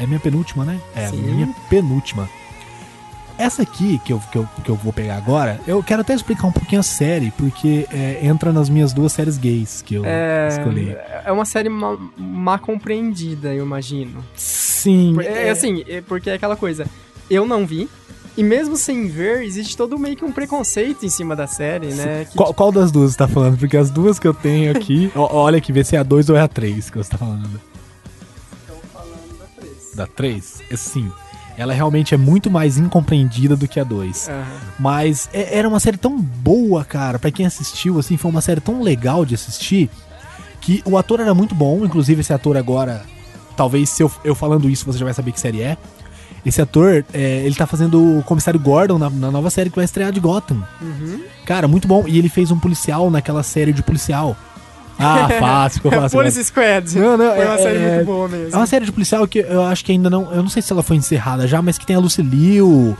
É 0.00 0.06
minha 0.06 0.20
penúltima, 0.20 0.64
né? 0.64 0.80
É 0.96 1.06
a 1.06 1.10
Sim. 1.10 1.18
minha 1.22 1.48
penúltima. 1.70 2.28
Essa 3.38 3.62
aqui, 3.62 4.00
que 4.04 4.12
eu, 4.12 4.20
que, 4.32 4.36
eu, 4.36 4.48
que 4.64 4.68
eu 4.68 4.74
vou 4.74 4.92
pegar 4.92 5.16
agora, 5.16 5.60
eu 5.64 5.80
quero 5.80 6.00
até 6.00 6.12
explicar 6.12 6.48
um 6.48 6.52
pouquinho 6.52 6.80
a 6.80 6.82
série, 6.82 7.30
porque 7.30 7.86
é, 7.90 8.18
entra 8.26 8.52
nas 8.52 8.68
minhas 8.68 8.92
duas 8.92 9.12
séries 9.12 9.38
gays 9.38 9.80
que 9.80 9.94
eu 9.94 10.02
escolhi. 10.48 10.90
É, 10.90 11.22
é 11.26 11.32
uma 11.32 11.44
série 11.44 11.68
má, 11.68 11.96
má 12.16 12.58
compreendida, 12.58 13.54
eu 13.54 13.64
imagino. 13.64 14.24
Sim. 14.34 15.12
Por- 15.14 15.24
É, 15.24 15.50
assim, 15.50 15.84
é 15.88 16.00
porque 16.00 16.30
é 16.30 16.34
aquela 16.34 16.56
coisa. 16.56 16.84
Eu 17.30 17.46
não 17.46 17.64
vi. 17.64 17.88
E 18.36 18.42
mesmo 18.42 18.76
sem 18.76 19.08
ver, 19.08 19.42
existe 19.42 19.76
todo 19.76 19.98
meio 19.98 20.16
que 20.16 20.24
um 20.24 20.30
preconceito 20.32 21.04
em 21.04 21.08
cima 21.08 21.34
da 21.34 21.46
série, 21.48 21.88
né? 21.94 22.24
Que, 22.24 22.36
Qual, 22.36 22.54
qual 22.54 22.70
das 22.72 22.90
duas 22.92 23.12
você 23.12 23.18
tá 23.18 23.26
falando? 23.28 23.58
Porque 23.58 23.76
as 23.76 23.90
duas 23.90 24.18
que 24.18 24.28
eu 24.28 24.34
tenho 24.34 24.70
aqui. 24.70 25.10
olha 25.16 25.58
aqui, 25.58 25.72
vê 25.72 25.82
se 25.84 25.96
é 25.96 25.98
a 25.98 26.02
2 26.04 26.28
ou 26.30 26.36
é 26.36 26.40
a 26.40 26.48
3 26.48 26.88
que 26.90 26.98
você 26.98 27.10
tá 27.10 27.18
falando. 27.18 27.60
Estou 28.62 28.80
falando 28.92 29.38
da 29.38 29.46
três. 29.56 29.94
Da 29.94 30.06
3? 30.06 30.62
É 30.70 30.76
sim. 30.76 31.10
Ela 31.58 31.74
realmente 31.74 32.14
é 32.14 32.16
muito 32.16 32.48
mais 32.50 32.78
incompreendida 32.78 33.56
do 33.56 33.66
que 33.68 33.78
a 33.80 33.84
2. 33.84 34.28
Aham. 34.28 34.44
Mas 34.78 35.28
é- 35.32 35.58
era 35.58 35.68
uma 35.68 35.80
série 35.80 35.96
tão 35.98 36.16
boa, 36.18 36.84
cara, 36.84 37.18
pra 37.18 37.30
quem 37.32 37.44
assistiu, 37.44 37.98
assim, 37.98 38.16
foi 38.16 38.30
uma 38.30 38.40
série 38.40 38.60
tão 38.60 38.80
legal 38.80 39.24
de 39.26 39.34
assistir, 39.34 39.90
que 40.60 40.80
o 40.86 40.96
ator 40.96 41.18
era 41.20 41.34
muito 41.34 41.54
bom, 41.54 41.84
inclusive 41.84 42.20
esse 42.20 42.32
ator 42.32 42.56
agora, 42.56 43.02
talvez 43.56 43.90
se 43.90 44.02
eu, 44.02 44.10
eu 44.24 44.34
falando 44.34 44.70
isso 44.70 44.86
você 44.86 44.98
já 44.98 45.04
vai 45.04 45.12
saber 45.14 45.32
que 45.32 45.40
série 45.40 45.60
é. 45.62 45.76
Esse 46.46 46.62
ator, 46.62 47.04
é, 47.12 47.42
ele 47.44 47.54
tá 47.56 47.66
fazendo 47.66 48.18
o 48.18 48.22
comissário 48.22 48.60
Gordon 48.60 48.96
na, 48.96 49.10
na 49.10 49.30
nova 49.30 49.50
série 49.50 49.68
que 49.68 49.76
vai 49.76 49.84
estrear 49.84 50.12
de 50.12 50.20
Gotham. 50.20 50.62
Cara, 51.44 51.66
muito 51.66 51.88
bom. 51.88 52.04
E 52.06 52.16
ele 52.16 52.28
fez 52.28 52.50
um 52.52 52.58
policial 52.58 53.10
naquela 53.10 53.42
série 53.42 53.72
de 53.72 53.82
policial. 53.82 54.36
Ah, 54.98 55.28
fácil, 55.38 55.82
ficou 55.82 55.92
fácil. 55.92 56.18
Police 56.18 56.44
Squad. 56.44 56.98
Não, 56.98 57.16
não, 57.16 57.34
Foi 57.34 57.44
uma 57.44 57.54
é- 57.54 57.58
série 57.58 57.78
é- 57.78 57.94
muito 57.94 58.06
boa 58.06 58.28
mesmo. 58.28 58.54
É 58.54 58.56
uma 58.56 58.66
série 58.66 58.84
de 58.84 58.92
policial 58.92 59.26
que 59.28 59.38
eu 59.38 59.62
acho 59.62 59.84
que 59.84 59.92
ainda 59.92 60.10
não. 60.10 60.32
Eu 60.32 60.42
não 60.42 60.48
sei 60.50 60.60
se 60.60 60.72
ela 60.72 60.82
foi 60.82 60.96
encerrada 60.96 61.46
já, 61.46 61.62
mas 61.62 61.78
que 61.78 61.86
tem 61.86 61.94
a 61.94 61.98
Lucy 62.00 62.22
Liu, 62.22 62.96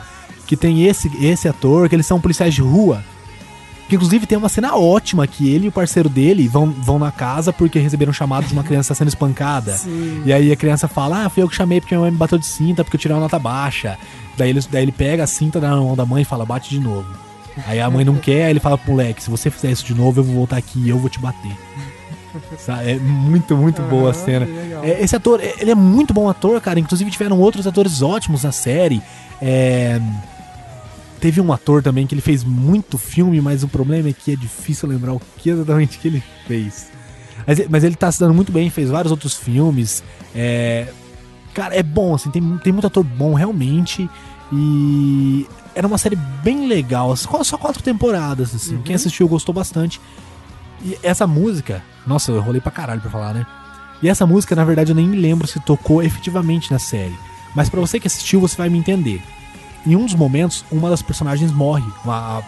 que 0.46 0.56
tem 0.56 0.86
esse, 0.86 1.10
esse 1.24 1.48
ator, 1.48 1.88
que 1.88 1.94
eles 1.94 2.06
são 2.06 2.20
policiais 2.20 2.54
de 2.54 2.62
rua. 2.62 3.02
Que 3.88 3.96
inclusive 3.96 4.26
tem 4.26 4.36
uma 4.36 4.50
cena 4.50 4.76
ótima 4.76 5.26
que 5.26 5.48
ele 5.48 5.64
e 5.64 5.68
o 5.70 5.72
parceiro 5.72 6.10
dele 6.10 6.46
vão, 6.46 6.70
vão 6.70 6.98
na 6.98 7.10
casa 7.10 7.54
porque 7.54 7.78
receberam 7.78 8.10
um 8.10 8.12
chamado 8.12 8.46
de 8.46 8.52
uma 8.52 8.62
criança 8.62 8.94
sendo 8.94 9.08
espancada. 9.08 9.72
Sim. 9.72 10.22
E 10.26 10.32
aí 10.32 10.52
a 10.52 10.56
criança 10.56 10.86
fala: 10.86 11.24
Ah, 11.24 11.28
fui 11.30 11.42
eu 11.42 11.48
que 11.48 11.56
chamei 11.56 11.80
porque 11.80 11.94
minha 11.94 12.02
mãe 12.02 12.10
me 12.10 12.18
bateu 12.18 12.36
de 12.36 12.44
cinta 12.44 12.84
porque 12.84 12.96
eu 12.96 13.00
tirei 13.00 13.14
uma 13.16 13.22
nota 13.22 13.38
baixa. 13.38 13.98
Daí 14.36 14.50
ele, 14.50 14.60
daí 14.70 14.82
ele 14.82 14.92
pega 14.92 15.24
a 15.24 15.26
cinta 15.26 15.58
na 15.58 15.74
mão 15.74 15.96
da 15.96 16.04
mãe 16.04 16.20
e 16.20 16.24
fala: 16.24 16.44
Bate 16.44 16.68
de 16.68 16.78
novo. 16.80 17.06
Aí 17.66 17.80
a 17.80 17.90
mãe 17.90 18.04
não 18.04 18.16
quer, 18.16 18.44
aí 18.44 18.50
ele 18.50 18.60
fala 18.60 18.78
pro 18.78 18.92
moleque: 18.92 19.22
Se 19.22 19.30
você 19.30 19.50
fizer 19.50 19.70
isso 19.70 19.84
de 19.84 19.94
novo, 19.94 20.20
eu 20.20 20.24
vou 20.24 20.34
voltar 20.34 20.56
aqui 20.56 20.78
e 20.80 20.88
eu 20.88 20.98
vou 20.98 21.08
te 21.10 21.18
bater. 21.18 21.52
Sabe? 22.58 22.90
É 22.92 22.98
muito, 22.98 23.56
muito 23.56 23.82
boa 23.82 24.10
a 24.10 24.14
Aham, 24.14 24.24
cena. 24.24 24.48
É, 24.82 25.02
esse 25.02 25.16
ator, 25.16 25.40
é- 25.40 25.54
ele 25.60 25.70
é 25.70 25.74
muito 25.74 26.12
bom 26.12 26.28
ator, 26.28 26.60
cara. 26.60 26.78
Inclusive 26.78 27.10
tiveram 27.10 27.38
outros 27.38 27.66
atores 27.66 28.02
ótimos 28.02 28.44
na 28.44 28.52
série. 28.52 29.02
É, 29.40 30.00
Teve 31.20 31.40
um 31.40 31.52
ator 31.52 31.82
também 31.82 32.06
que 32.06 32.14
ele 32.14 32.22
fez 32.22 32.44
muito 32.44 32.96
filme, 32.96 33.40
mas 33.40 33.64
o 33.64 33.68
problema 33.68 34.08
é 34.08 34.12
que 34.12 34.32
é 34.32 34.36
difícil 34.36 34.88
lembrar 34.88 35.14
o 35.14 35.20
que 35.36 35.50
exatamente 35.50 35.98
que 35.98 36.06
ele 36.06 36.22
fez. 36.46 36.92
Mas, 37.44 37.68
mas 37.68 37.82
ele 37.84 37.96
tá 37.96 38.10
se 38.12 38.20
dando 38.20 38.34
muito 38.34 38.52
bem, 38.52 38.70
fez 38.70 38.88
vários 38.88 39.10
outros 39.10 39.34
filmes. 39.34 40.04
É, 40.34 40.86
Cara, 41.54 41.74
é 41.74 41.82
bom, 41.82 42.14
assim, 42.14 42.30
tem, 42.30 42.40
tem 42.58 42.72
muito 42.72 42.86
ator 42.86 43.02
bom 43.02 43.34
realmente. 43.34 44.08
E 44.52 45.46
era 45.74 45.86
uma 45.86 45.98
série 45.98 46.16
bem 46.16 46.66
legal. 46.66 47.14
Só, 47.16 47.42
só 47.44 47.56
quatro 47.56 47.82
temporadas, 47.82 48.54
assim. 48.54 48.80
Quem 48.82 48.94
assistiu 48.94 49.28
gostou 49.28 49.54
bastante. 49.54 50.00
E 50.82 50.98
essa 51.02 51.26
música, 51.26 51.82
nossa, 52.06 52.30
eu 52.30 52.40
rolei 52.40 52.60
pra 52.60 52.70
caralho 52.70 53.00
pra 53.00 53.10
falar, 53.10 53.34
né? 53.34 53.46
E 54.02 54.08
essa 54.08 54.26
música, 54.26 54.54
na 54.54 54.64
verdade, 54.64 54.92
eu 54.92 54.96
nem 54.96 55.08
me 55.08 55.16
lembro 55.16 55.46
se 55.46 55.58
tocou 55.60 56.02
efetivamente 56.02 56.70
na 56.70 56.78
série. 56.78 57.16
Mas 57.54 57.68
pra 57.68 57.80
você 57.80 57.98
que 57.98 58.06
assistiu, 58.06 58.40
você 58.40 58.56
vai 58.56 58.68
me 58.68 58.78
entender. 58.78 59.20
Em 59.86 59.96
um 59.96 60.04
dos 60.04 60.14
momentos, 60.14 60.64
uma 60.70 60.88
das 60.88 61.02
personagens 61.02 61.50
morre. 61.50 61.90
Uma, 62.04 62.42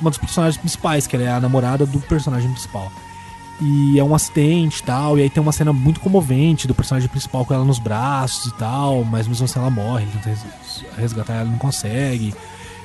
uma 0.00 0.10
dos 0.10 0.18
personagens 0.18 0.56
principais, 0.56 1.06
que 1.06 1.16
ela 1.16 1.24
é 1.24 1.30
a 1.30 1.40
namorada 1.40 1.84
do 1.84 1.98
personagem 2.00 2.50
principal. 2.50 2.92
E 3.60 3.98
é 3.98 4.04
um 4.04 4.14
acidente 4.14 4.80
e 4.80 4.82
tal. 4.82 5.16
E 5.18 5.22
aí 5.22 5.30
tem 5.30 5.42
uma 5.42 5.52
cena 5.52 5.72
muito 5.72 6.00
comovente 6.00 6.66
do 6.66 6.74
personagem 6.74 7.08
principal 7.08 7.44
com 7.44 7.54
ela 7.54 7.64
nos 7.64 7.78
braços 7.78 8.50
e 8.52 8.54
tal. 8.54 9.04
Mas 9.04 9.26
mesmo 9.28 9.44
assim 9.44 9.58
ela 9.58 9.70
morre, 9.70 10.02
ele 10.04 10.12
tenta 10.12 10.28
res- 10.30 10.84
resgatar 10.96 11.34
ela, 11.34 11.50
não 11.50 11.58
consegue. 11.58 12.34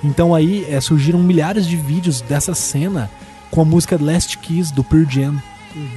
Então 0.03 0.33
aí 0.33 0.65
é, 0.69 0.79
surgiram 0.79 1.19
milhares 1.19 1.65
de 1.67 1.75
vídeos 1.75 2.21
dessa 2.21 2.53
cena 2.53 3.09
com 3.51 3.61
a 3.61 3.65
música 3.65 3.97
Last 3.99 4.37
Kiss 4.37 4.71
do 4.73 4.83
Pearl 4.83 5.05
Jam 5.09 5.41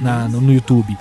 na- 0.01 0.27
no, 0.27 0.41
no 0.41 0.53
YouTube. 0.53 0.97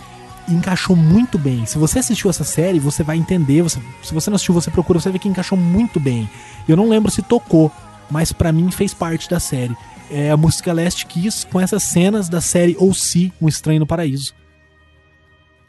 E 0.48 0.52
encaixou 0.54 0.94
muito 0.94 1.38
bem. 1.38 1.64
Se 1.66 1.78
você 1.78 2.00
assistiu 2.00 2.28
essa 2.28 2.44
série, 2.44 2.78
você 2.78 3.02
vai 3.02 3.16
entender. 3.16 3.62
você- 3.62 3.80
se 4.02 4.12
você 4.12 4.28
não 4.28 4.34
assistiu, 4.36 4.54
você 4.54 4.70
procura, 4.70 5.00
você 5.00 5.10
vê 5.10 5.18
que 5.18 5.28
encaixou 5.28 5.56
muito 5.56 5.98
bem. 5.98 6.28
Eu 6.68 6.76
não 6.76 6.88
lembro 6.88 7.10
se 7.10 7.22
tocou, 7.22 7.72
mas 8.10 8.32
pra 8.32 8.52
mim 8.52 8.70
fez 8.70 8.92
parte 8.92 9.30
da 9.30 9.40
série. 9.40 9.74
É 10.14 10.30
a 10.30 10.36
música 10.36 10.74
Last 10.74 11.06
Kiss 11.06 11.46
com 11.46 11.58
essas 11.58 11.84
cenas 11.84 12.28
da 12.28 12.38
série 12.38 12.76
O.C., 12.78 13.32
Um 13.40 13.48
Estranho 13.48 13.80
no 13.80 13.86
Paraíso. 13.86 14.34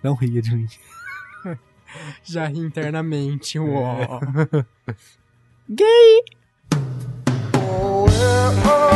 Não 0.04 0.16
ria 0.16 0.42
de 0.42 0.54
mim. 0.54 0.68
Já 2.26 2.48
ri 2.48 2.60
internamente. 2.60 3.58
Uó. 3.58 4.20
Oh, 7.56 8.04
where, 8.06 8.52
oh, 8.66 8.90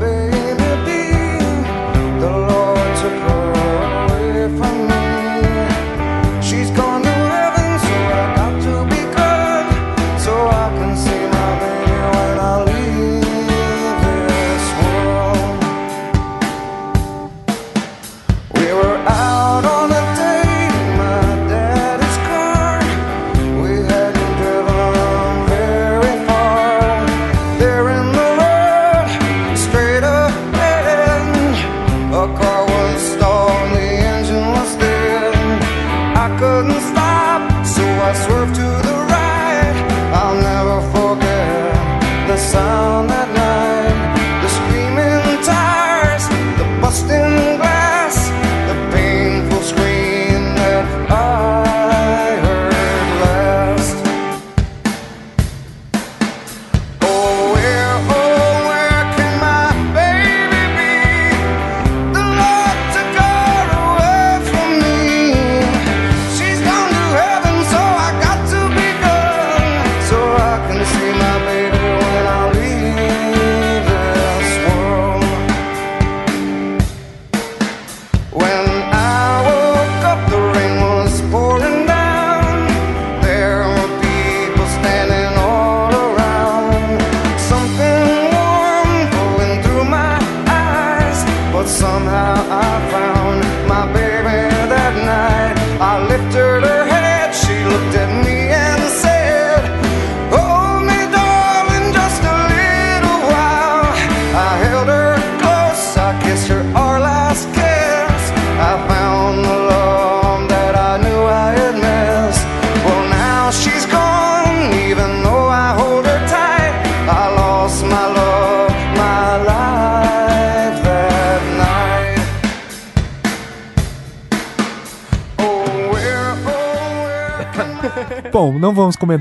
where 0.00 0.23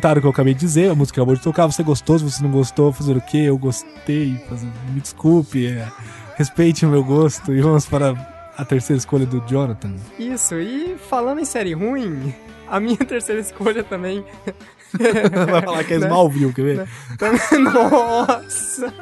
não 0.03 0.11
vamos 0.11 0.11
comentar 0.11 0.17
o 0.17 0.21
que 0.21 0.27
eu 0.27 0.31
acabei 0.31 0.53
de 0.53 0.59
dizer. 0.59 0.89
A 0.91 0.95
música 0.95 1.21
acabou 1.21 1.35
de 1.35 1.41
tocar. 1.41 1.65
Você 1.67 1.83
gostou? 1.83 2.19
Se 2.19 2.25
você 2.25 2.43
não 2.43 2.51
gostou, 2.51 2.91
fazer 2.91 3.15
o 3.15 3.21
quê? 3.21 3.37
Eu 3.45 3.57
gostei. 3.57 4.35
fazer- 4.49 4.67
Me 4.93 4.99
desculpe. 5.01 5.67
é, 5.67 5.87
Respeite 6.35 6.85
o 6.85 6.89
meu 6.89 7.03
gosto. 7.03 7.53
E 7.53 7.61
vamos 7.61 7.85
para 7.85 8.13
a 8.57 8.65
terceira 8.65 8.97
escolha 8.97 9.25
do 9.25 9.39
Jonathan. 9.47 9.93
Isso, 10.19 10.55
e 10.55 10.95
falando 11.09 11.39
em 11.39 11.45
série 11.45 11.73
ruim, 11.73 12.33
a 12.67 12.79
minha 12.79 12.97
terceira 13.05 13.39
escolha 13.41 13.83
também. 13.83 14.23
Vai 14.93 15.61
falar 15.63 15.83
que 15.85 15.93
é 15.95 15.97
Smallville, 15.97 16.53
quer 16.53 16.61
ver? 16.61 16.87
também 17.17 17.39
nossa! 17.73 18.93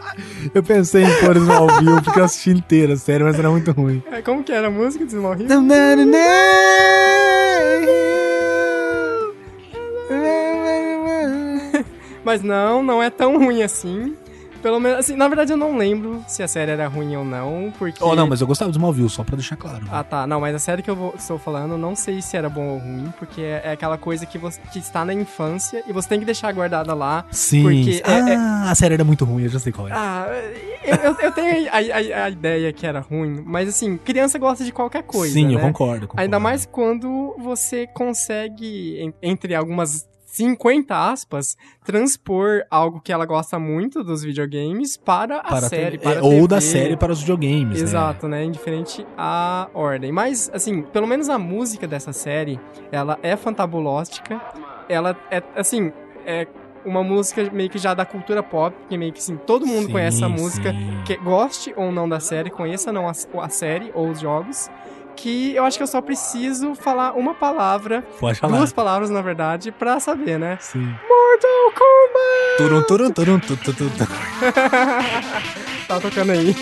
Eu 0.55 0.63
pensei 0.63 1.03
em 1.03 1.19
pôr 1.19 1.35
Smallville 1.35 2.01
porque 2.01 2.17
eu 2.17 2.23
assisti 2.23 2.51
inteira, 2.51 2.95
sério, 2.95 3.25
mas 3.25 3.37
era 3.37 3.49
muito 3.51 3.71
ruim. 3.73 4.01
É, 4.09 4.21
Como 4.21 4.41
que 4.41 4.53
era 4.53 4.67
a 4.67 4.71
música 4.71 5.03
de 5.05 5.11
Smallville? 5.13 5.49
Mas 12.23 12.41
não, 12.41 12.81
não 12.83 13.01
é 13.01 13.09
tão 13.09 13.37
ruim 13.37 13.63
assim. 13.63 14.15
Pelo 14.61 14.79
menos, 14.79 14.99
assim, 14.99 15.15
na 15.15 15.27
verdade 15.27 15.51
eu 15.51 15.57
não 15.57 15.75
lembro 15.75 16.23
se 16.27 16.43
a 16.43 16.47
série 16.47 16.69
era 16.69 16.87
ruim 16.87 17.15
ou 17.15 17.25
não, 17.25 17.73
porque... 17.79 17.97
Oh, 18.03 18.13
não, 18.13 18.27
mas 18.27 18.41
eu 18.41 18.45
gostava 18.47 18.69
do 18.69 18.75
Smallville, 18.75 19.09
só 19.09 19.23
pra 19.23 19.35
deixar 19.35 19.55
claro. 19.55 19.87
Ah, 19.91 20.03
tá. 20.03 20.27
Não, 20.27 20.39
mas 20.39 20.53
a 20.53 20.59
série 20.59 20.83
que 20.83 20.89
eu 20.91 20.95
vou- 20.95 21.15
estou 21.17 21.39
falando, 21.39 21.71
eu 21.71 21.77
não 21.79 21.95
sei 21.95 22.21
se 22.21 22.37
era 22.37 22.47
bom 22.47 22.67
ou 22.73 22.77
ruim, 22.77 23.11
porque 23.17 23.41
é, 23.41 23.61
é 23.65 23.71
aquela 23.71 23.97
coisa 23.97 24.23
que, 24.23 24.37
você, 24.37 24.61
que 24.71 24.77
está 24.77 25.03
na 25.03 25.15
infância 25.15 25.83
e 25.87 25.91
você 25.91 26.09
tem 26.09 26.19
que 26.19 26.25
deixar 26.27 26.51
guardada 26.53 26.93
lá. 26.93 27.25
Sim. 27.31 27.63
Porque 27.63 28.03
é- 28.05 28.33
é- 28.33 28.35
ah, 28.35 28.69
a 28.69 28.75
série 28.75 28.93
era 28.93 29.03
muito 29.03 29.25
ruim, 29.25 29.45
eu 29.45 29.49
já 29.49 29.57
sei 29.57 29.71
qual 29.71 29.87
é. 29.87 29.93
Ah, 29.95 30.27
eu, 30.85 30.95
eu- 30.95 31.17
eu 31.21 31.31
tenho 31.31 31.67
a, 31.67 31.77
a- 32.21 32.25
a 32.25 32.29
ideia 32.29 32.71
que 32.71 32.85
era 32.85 32.99
ruim, 32.99 33.41
mas 33.43 33.67
assim, 33.67 33.97
criança 33.97 34.37
gosta 34.37 34.63
de 34.63 34.71
qualquer 34.71 35.01
coisa. 35.01 35.33
Sim, 35.33 35.53
eu 35.53 35.57
né? 35.57 35.61
concordo, 35.63 36.01
concordo. 36.01 36.21
Ainda 36.21 36.39
mais 36.39 36.67
quando 36.67 37.35
você 37.39 37.87
consegue, 37.87 39.01
en- 39.01 39.13
entre 39.23 39.55
algumas 39.55 40.07
50 40.31 40.95
aspas, 41.11 41.57
transpor 41.83 42.63
algo 42.71 43.01
que 43.01 43.11
ela 43.11 43.25
gosta 43.25 43.59
muito 43.59 44.01
dos 44.01 44.23
videogames 44.23 44.95
para 44.95 45.39
a 45.39 45.43
para 45.43 45.61
série. 45.67 45.97
TV, 45.97 46.03
Para 46.03 46.19
é, 46.19 46.21
Ou 46.21 46.47
da 46.47 46.61
série 46.61 46.95
para 46.95 47.11
os 47.11 47.19
videogames, 47.19 47.77
né? 47.77 47.83
Exato, 47.83 48.29
né? 48.29 48.43
Indiferente 48.45 49.05
à 49.17 49.67
ordem. 49.73 50.09
Mas, 50.09 50.49
assim, 50.53 50.83
pelo 50.83 51.05
menos 51.05 51.27
a 51.27 51.37
música 51.37 51.85
dessa 51.85 52.13
série, 52.13 52.57
ela 52.93 53.19
é 53.21 53.35
fantabulóstica. 53.35 54.39
Ela 54.87 55.17
é, 55.29 55.43
assim, 55.53 55.91
é 56.25 56.47
uma 56.85 57.03
música 57.03 57.49
meio 57.51 57.69
que 57.69 57.77
já 57.77 57.93
da 57.93 58.05
cultura 58.05 58.41
pop, 58.41 58.73
que 58.87 58.97
meio 58.97 59.11
que, 59.11 59.19
assim, 59.19 59.35
todo 59.35 59.67
mundo 59.67 59.87
Sim, 59.87 59.91
conhece 59.91 60.23
a 60.23 60.29
música. 60.29 60.71
sim. 60.71 61.03
Que 61.05 61.17
goste 61.17 61.73
ou 61.75 61.91
não 61.91 62.07
da 62.07 62.21
série, 62.21 62.49
conheça 62.49 62.89
ou 62.89 62.93
não 62.93 63.07
a, 63.07 63.11
a 63.11 63.49
série 63.49 63.91
ou 63.93 64.09
os 64.09 64.21
jogos. 64.21 64.69
Que 65.15 65.55
eu 65.55 65.63
acho 65.65 65.77
que 65.77 65.83
eu 65.83 65.87
só 65.87 66.01
preciso 66.01 66.73
falar 66.75 67.13
uma 67.13 67.33
palavra, 67.33 68.03
Pode 68.19 68.39
falar. 68.39 68.57
duas 68.57 68.71
palavras, 68.73 69.09
na 69.09 69.21
verdade, 69.21 69.71
pra 69.71 69.99
saber, 69.99 70.39
né? 70.39 70.57
Sim. 70.59 70.79
Mortal 71.07 71.73
Kombat! 71.75 72.57
Turum, 72.57 72.81
turum, 72.83 73.11
turum, 73.11 73.39
tu, 73.39 73.57
tu, 73.57 73.73
tu, 73.73 73.89
tu. 73.89 74.07
tá 75.87 75.99
tocando 75.99 76.31
aí. 76.31 76.55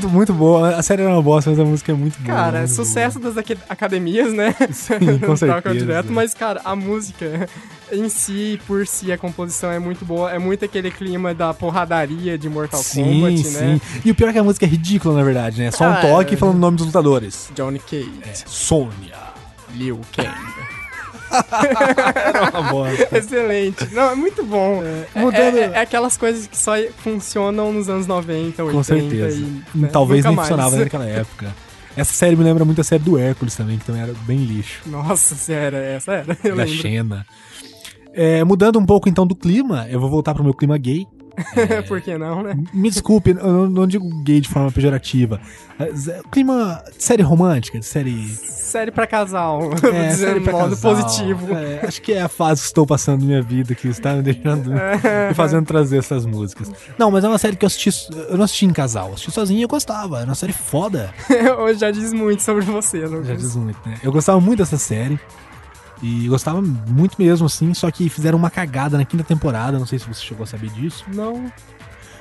Muito, 0.00 0.08
muito 0.08 0.32
boa. 0.32 0.76
A 0.76 0.82
série 0.82 1.02
era 1.02 1.10
uma 1.12 1.22
bosta, 1.22 1.50
mas 1.50 1.58
a 1.58 1.64
música 1.64 1.92
é 1.92 1.94
muito 1.94 2.18
boa. 2.20 2.34
Cara, 2.36 2.58
muito 2.60 2.72
sucesso 2.72 3.18
das 3.18 3.36
aque- 3.36 3.56
academias, 3.68 4.32
né? 4.32 4.54
Sim, 4.72 5.18
com 5.24 5.34
certeza. 5.36 5.74
direto, 5.78 6.12
mas, 6.12 6.32
cara, 6.34 6.60
a 6.64 6.74
música 6.74 7.48
em 7.92 8.08
si, 8.08 8.60
por 8.66 8.86
si, 8.86 9.12
a 9.12 9.18
composição 9.18 9.70
é 9.70 9.78
muito 9.78 10.04
boa. 10.04 10.30
É 10.30 10.38
muito 10.38 10.64
aquele 10.64 10.90
clima 10.90 11.34
da 11.34 11.52
porradaria 11.52 12.38
de 12.38 12.48
Mortal 12.48 12.80
Sim, 12.82 13.04
Kombat, 13.20 13.42
sim. 13.44 13.58
né? 13.58 13.80
E 14.04 14.10
o 14.10 14.14
pior 14.14 14.30
é 14.30 14.32
que 14.32 14.38
a 14.38 14.44
música 14.44 14.64
é 14.64 14.68
ridícula, 14.68 15.14
na 15.14 15.22
verdade, 15.22 15.58
né? 15.60 15.66
É 15.66 15.70
Só 15.70 15.84
um 15.84 15.92
Ah, 15.92 16.00
toque 16.00 16.34
é. 16.34 16.36
falando 16.36 16.56
o 16.56 16.60
nome 16.60 16.76
dos 16.76 16.86
lutadores. 16.86 17.50
Johnny 17.54 17.78
Cage, 17.78 18.10
É, 18.22 18.32
Sônia. 18.46 19.18
Liu 19.74 20.00
Kang. 20.16 20.28
Era 21.30 22.50
uma 22.60 22.70
bosta. 22.72 23.18
Excelente. 23.18 23.92
Não, 23.94 24.10
é 24.10 24.14
muito 24.14 24.44
bom. 24.44 24.82
É, 25.14 25.20
Mudando- 25.20 25.58
é- 25.58 25.72
é 25.74 25.80
aquelas 25.80 26.16
coisas 26.16 26.46
que 26.46 26.56
só 26.56 26.72
funcionam 26.98 27.72
nos 27.72 27.88
anos 27.88 28.06
90, 28.06 28.62
80 28.64 28.72
Com 28.76 28.82
certeza. 28.82 29.38
e... 29.38 29.62
né, 29.78 29.88
Talvez 29.92 30.18
nunca 30.24 30.28
nem 30.28 30.36
mais. 30.36 30.48
funcionava 30.48 30.76
naquela 30.76 31.06
época. 31.06 31.54
Essa 31.96 32.12
série 32.12 32.36
me 32.36 32.44
lembra 32.44 32.64
muito 32.64 32.80
a 32.80 32.84
série 32.84 33.02
do 33.02 33.18
Hércules 33.18 33.54
também, 33.56 33.76
que 33.78 33.84
também 33.84 34.02
era 34.02 34.12
bem 34.26 34.38
lixo. 34.38 34.80
Nossa, 34.86 35.34
se 35.34 35.52
era 35.52 35.76
essa, 35.78 36.12
era. 36.12 36.36
Eu 36.44 36.56
da 36.56 36.62
lembro. 36.64 36.80
Xena. 36.80 37.26
É, 38.14 38.42
mudando 38.44 38.78
um 38.78 38.86
pouco 38.86 39.08
então 39.08 39.26
do 39.26 39.34
clima, 39.36 39.86
eu 39.90 40.00
vou 40.00 40.08
voltar 40.08 40.34
pro 40.34 40.42
meu 40.44 40.54
clima 40.54 40.76
gay. 40.78 41.06
Por 41.88 42.00
que 42.00 42.16
não, 42.16 42.42
né? 42.42 42.54
Me 42.72 42.90
desculpe, 42.90 43.30
eu 43.30 43.36
não, 43.36 43.66
não 43.68 43.86
digo 43.86 44.08
gay 44.22 44.40
de 44.40 44.48
forma 44.48 44.70
pejorativa. 44.70 45.40
É, 45.78 45.90
Clima 46.30 46.82
de 46.96 47.02
série 47.02 47.22
romântica, 47.22 47.78
de 47.78 47.86
série. 47.86 48.28
Série 48.28 48.90
pra 48.90 49.06
casal. 49.06 49.70
É, 49.92 50.10
série 50.14 50.40
pra 50.40 50.52
modo 50.52 50.70
casal. 50.76 50.94
positivo. 50.94 51.54
É, 51.54 51.86
acho 51.86 52.02
que 52.02 52.12
é 52.12 52.22
a 52.22 52.28
fase 52.28 52.60
que 52.60 52.66
estou 52.66 52.86
passando 52.86 53.20
na 53.20 53.26
minha 53.26 53.42
vida 53.42 53.74
que 53.74 53.88
está 53.88 54.14
me 54.14 54.22
deixando. 54.22 54.70
me 54.70 54.78
fazendo 55.34 55.64
trazer 55.66 55.98
essas 55.98 56.24
músicas. 56.26 56.70
Não, 56.98 57.10
mas 57.10 57.24
é 57.24 57.28
uma 57.28 57.38
série 57.38 57.56
que 57.56 57.64
eu 57.64 57.68
assisti. 57.68 57.90
Eu 58.28 58.36
não 58.36 58.44
assisti 58.44 58.66
em 58.66 58.72
casal, 58.72 59.08
eu 59.08 59.14
assisti 59.14 59.30
sozinho 59.30 59.58
e 59.60 59.62
eu 59.62 59.68
gostava. 59.68 60.18
Era 60.18 60.26
uma 60.26 60.34
série 60.34 60.52
foda. 60.52 61.12
Hoje 61.58 61.80
já 61.80 61.90
diz 61.90 62.12
muito 62.12 62.42
sobre 62.42 62.64
você, 62.64 63.04
Lucas. 63.06 63.26
Já 63.28 63.34
diz 63.34 63.56
muito, 63.56 63.78
né? 63.88 63.96
Eu 64.02 64.12
gostava 64.12 64.40
muito 64.40 64.58
dessa 64.58 64.78
série. 64.78 65.18
E 66.02 66.28
gostava 66.28 66.60
muito 66.62 67.16
mesmo, 67.18 67.46
assim. 67.46 67.72
Só 67.74 67.90
que 67.90 68.08
fizeram 68.08 68.38
uma 68.38 68.50
cagada 68.50 68.96
na 68.96 69.04
quinta 69.04 69.24
temporada. 69.24 69.78
Não 69.78 69.86
sei 69.86 69.98
se 69.98 70.06
você 70.06 70.24
chegou 70.24 70.44
a 70.44 70.46
saber 70.46 70.70
disso. 70.70 71.04
Não. 71.12 71.50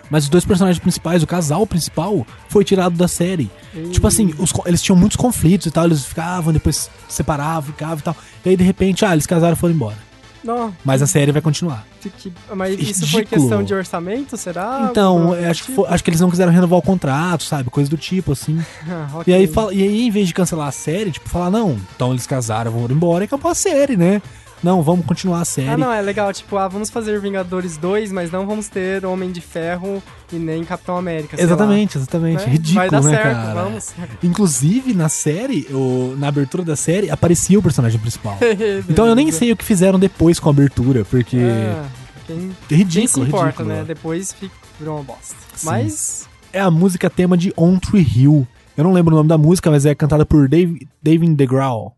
Mas 0.10 0.24
os 0.24 0.30
dois 0.30 0.44
personagens 0.44 0.80
principais, 0.80 1.22
o 1.22 1.28
casal 1.28 1.68
principal, 1.68 2.26
foi 2.48 2.64
tirado 2.64 2.98
da 2.98 3.08
série. 3.08 3.50
Tipo 3.92 4.08
assim, 4.08 4.34
os 4.40 4.52
eles 4.66 4.82
tinham 4.82 4.98
muitos 4.98 5.16
conflitos 5.16 5.68
e 5.68 5.72
tal. 5.72 5.86
Eles 5.86 6.04
ficavam, 6.04 6.52
depois 6.52 6.90
separavam, 7.08 7.72
ficavam 7.72 8.00
e 8.00 8.02
tal. 8.02 8.16
E 8.44 8.50
aí, 8.50 8.58
de 8.58 8.64
repente, 8.64 9.06
ah, 9.06 9.14
eles 9.14 9.28
casaram 9.28 9.54
e 9.54 9.56
foram 9.56 9.76
embora. 9.76 10.09
Não. 10.44 10.74
Mas 10.86 11.02
a 11.02 11.08
série 11.08 11.32
vai 11.32 11.42
continuar. 11.42 11.86
Que- 12.02 12.32
mas 12.56 12.80
isso 12.80 13.06
foi 13.08 13.22
Ridículo. 13.22 13.42
questão 13.42 13.64
de 13.64 13.74
orçamento, 13.74 14.38
será? 14.38 14.88
Então, 14.90 15.34
acho 15.34 15.66
que, 15.66 15.72
foi- 15.76 15.88
acho 15.90 16.04
que 16.04 16.10
eles 16.10 16.22
não 16.22 16.30
quiseram 16.30 16.52
renovar 16.52 16.80
o 16.80 16.82
contrato, 16.82 17.44
sabe? 17.44 17.70
Coisa 17.70 17.90
do 17.90 17.98
tipo, 17.98 18.32
assim. 18.32 18.58
Ah, 18.90 19.08
E 19.12 19.18
ok. 19.20 19.34
aí, 19.34 19.48
fala- 19.48 19.74
e 19.74 19.84
aí, 19.84 20.08
em 20.08 20.12
vez 20.12 20.28
de 20.28 20.34
cancelar 20.34 20.68
a 20.68 20.72
série, 20.72 21.12
tipo, 21.12 21.28
falar, 21.30 21.52
não, 21.52 21.78
então 21.96 22.12
eles 22.12 22.26
casaram, 22.26 22.72
vão 22.72 22.86
embora 22.90 23.24
e 23.24 23.26
acabou 23.26 23.52
a 23.52 23.56
série, 23.56 23.98
né? 23.98 24.22
Não, 24.64 24.82
vamos 24.82 25.06
continuar 25.06 25.42
a 25.42 25.46
série. 25.46 25.70
Ah, 25.70 25.78
não, 25.78 25.92
é 25.92 26.02
legal. 26.02 26.32
Tipo, 26.34 26.58
ah, 26.58 26.68
vamos 26.68 26.90
fazer 26.90 27.20
Vingadores 27.22 27.78
2, 27.78 28.12
mas 28.12 28.32
não 28.32 28.46
vamos 28.46 28.68
ter 28.68 29.06
Homem 29.06 29.32
de 29.32 29.42
Ferro 29.42 30.02
e 30.32 30.36
nem 30.36 30.64
Capitão 30.64 30.98
América. 30.98 31.36
sei 31.38 31.46
lá. 31.46 31.52
Exatamente, 31.54 31.98
exatamente. 31.98 32.46
Né? 32.46 32.52
Ridículo, 32.52 32.76
Vai 32.76 32.90
dar 32.90 33.02
né, 33.04 33.10
certo, 33.12 33.36
cara? 33.36 33.54
vamos. 33.64 33.94
Inclusive, 34.24 34.94
na 34.94 35.10
série, 35.10 35.68
o- 35.72 36.16
na 36.18 36.28
abertura 36.28 36.64
da 36.64 36.76
série, 36.76 37.10
aparecia 37.10 37.58
o 37.58 37.62
personagem 37.64 38.00
principal. 38.00 38.38
Então 38.90 39.06
eu 39.08 39.16
nem 39.16 39.32
sei 39.32 39.52
o 39.52 39.56
que 39.58 39.64
fizeram 39.66 39.98
depois 40.00 40.40
com 40.40 40.50
a 40.50 40.52
abertura, 40.52 41.06
porque 41.06 41.38
Ah, 41.38 41.86
quem, 42.28 42.38
é 42.38 42.50
quem 42.68 42.78
ridículo, 42.80 43.26
se 43.26 43.30
importa, 43.30 43.46
ridículo. 43.64 43.70
né? 43.70 43.84
Depois 43.88 44.34
fica, 44.34 44.54
virou 44.80 44.96
uma 44.98 45.04
bosta. 45.04 45.36
Sim. 45.56 45.66
Mas, 45.66 46.28
É 46.52 46.60
a 46.60 46.70
música 46.72 47.10
tema 47.10 47.38
de 47.38 47.54
On 47.56 47.78
Tree 47.78 48.02
Hill. 48.04 48.48
Eu 48.76 48.84
não 48.84 48.92
lembro 48.94 49.14
o 49.14 49.18
nome 49.18 49.30
da 49.30 49.38
música, 49.38 49.70
mas 49.70 49.86
é 49.86 49.94
cantada 49.94 50.26
por 50.26 50.48
Dave, 50.50 50.88
David 51.04 51.36
DeGraw. 51.36 51.94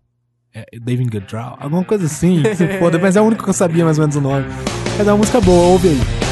É, 0.53 0.65
David 0.81 1.09
DeGraw, 1.09 1.57
alguma 1.59 1.83
coisa 1.83 2.05
assim, 2.05 2.43
se 2.55 2.67
foda, 2.77 2.99
mas 2.99 3.15
é 3.15 3.21
o 3.21 3.23
único 3.23 3.43
que 3.43 3.49
eu 3.49 3.53
sabia 3.53 3.85
mais 3.85 3.97
ou 3.97 4.03
menos 4.03 4.15
o 4.17 4.21
nome. 4.21 4.45
Mas 4.97 5.07
é 5.07 5.11
uma 5.11 5.17
música 5.17 5.39
boa, 5.39 5.67
ouve 5.67 5.89
aí. 5.89 6.30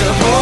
Who 0.00 0.37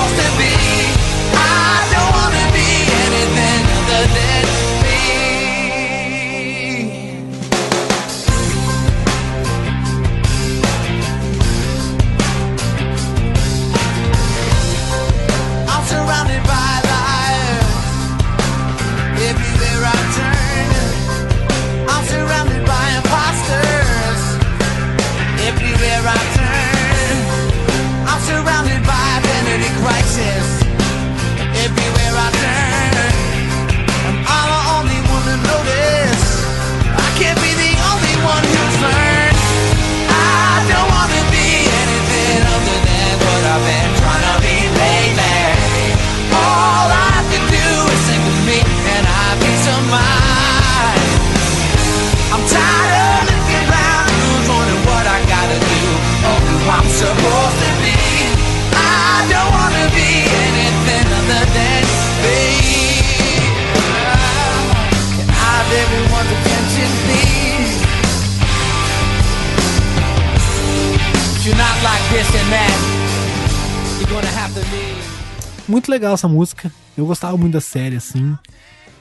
legal 75.96 76.14
essa 76.14 76.28
música. 76.28 76.70
Eu 76.96 77.06
gostava 77.06 77.37
muito 77.37 77.54
da 77.54 77.61
série, 77.61 77.96
assim. 77.96 78.37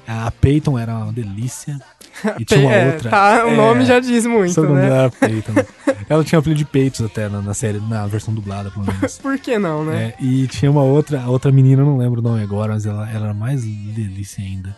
A 0.08 0.32
Peyton 0.32 0.78
era 0.78 0.96
uma 0.96 1.14
delícia. 1.14 1.80
E 2.40 2.46
tinha 2.46 2.62
uma 2.62 2.72
é, 2.74 2.94
outra. 2.94 3.10
tá, 3.10 3.46
o 3.46 3.50
é, 3.50 3.56
nome 3.58 3.84
já 3.84 4.00
diz 4.00 4.26
muito, 4.26 4.62
né? 4.70 4.86
era 4.86 5.10
Peyton. 5.20 5.52
Ela 6.08 6.24
tinha 6.24 6.40
um 6.40 6.42
apelido 6.42 6.60
de 6.60 6.64
Peitos 6.64 7.02
até 7.02 7.28
na, 7.28 7.42
na 7.42 7.54
série, 7.54 7.78
na 7.78 8.08
versão 8.08 8.34
dublada, 8.34 8.72
pelo 8.72 8.86
menos. 8.86 9.18
Por 9.20 9.38
que 9.38 9.60
não, 9.60 9.84
né? 9.84 10.14
É, 10.18 10.24
e 10.24 10.48
tinha 10.48 10.72
uma 10.72 10.82
outra, 10.82 11.22
a 11.22 11.30
outra 11.30 11.52
menina, 11.52 11.84
não 11.84 11.98
lembro 11.98 12.22
o 12.22 12.24
nome 12.24 12.42
agora, 12.42 12.72
mas 12.72 12.86
ela, 12.86 13.12
ela 13.12 13.26
era 13.26 13.34
mais 13.34 13.64
delícia 13.64 14.42
ainda. 14.42 14.74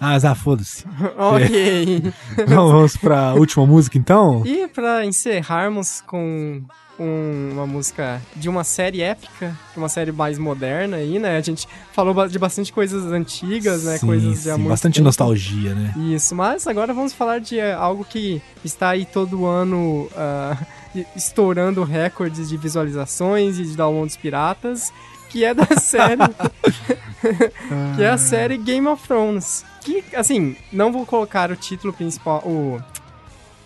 Ah, 0.00 0.14
ah, 0.14 0.34
foda-se. 0.36 0.84
Ok. 1.18 2.12
Então, 2.38 2.68
vamos 2.68 2.96
pra 2.96 3.34
última 3.34 3.66
música, 3.66 3.98
então? 3.98 4.46
E 4.46 4.68
pra 4.68 5.04
encerrarmos 5.04 6.00
com 6.02 6.62
um- 7.00 7.50
uma 7.54 7.66
música 7.66 8.20
de 8.36 8.48
uma 8.48 8.62
série 8.62 9.00
épica, 9.00 9.56
uma 9.76 9.88
série 9.88 10.12
mais 10.12 10.38
moderna 10.38 10.98
aí, 10.98 11.18
né? 11.18 11.36
A 11.36 11.40
gente 11.40 11.66
falou 11.92 12.28
de 12.28 12.38
bastante 12.38 12.72
coisas 12.72 13.10
antigas, 13.10 13.84
né? 13.84 13.96
Sim, 13.98 14.06
coisas 14.06 14.30
de 14.34 14.36
sim, 14.42 14.50
muito 14.52 14.68
bastante 14.68 14.94
tempo. 14.96 15.04
nostalgia, 15.06 15.74
né? 15.74 15.94
Isso, 16.14 16.34
mas 16.34 16.66
agora 16.66 16.92
vamos 16.92 17.12
falar 17.12 17.40
de 17.40 17.58
eh, 17.58 17.72
algo 17.72 18.04
que 18.04 18.42
está 18.64 18.90
aí 18.90 19.06
todo 19.06 19.46
ano 19.46 20.08
ah, 20.16 20.56
e- 20.94 21.06
estourando 21.16 21.82
recordes 21.84 22.48
de 22.48 22.56
visualizações 22.56 23.58
e 23.58 23.64
de 23.64 23.76
downloads 23.76 24.16
piratas, 24.16 24.92
que 25.30 25.44
é 25.44 25.54
da 25.54 25.64
série. 25.80 26.20
que 27.96 28.02
é 28.02 28.10
a 28.10 28.18
série 28.18 28.56
Game 28.58 28.86
of 28.86 29.06
Thrones. 29.06 29.64
Que, 29.82 30.04
assim, 30.14 30.56
não 30.72 30.92
vou 30.92 31.06
colocar 31.06 31.50
o 31.50 31.56
título 31.56 31.92
principal. 31.92 32.40
O, 32.44 32.78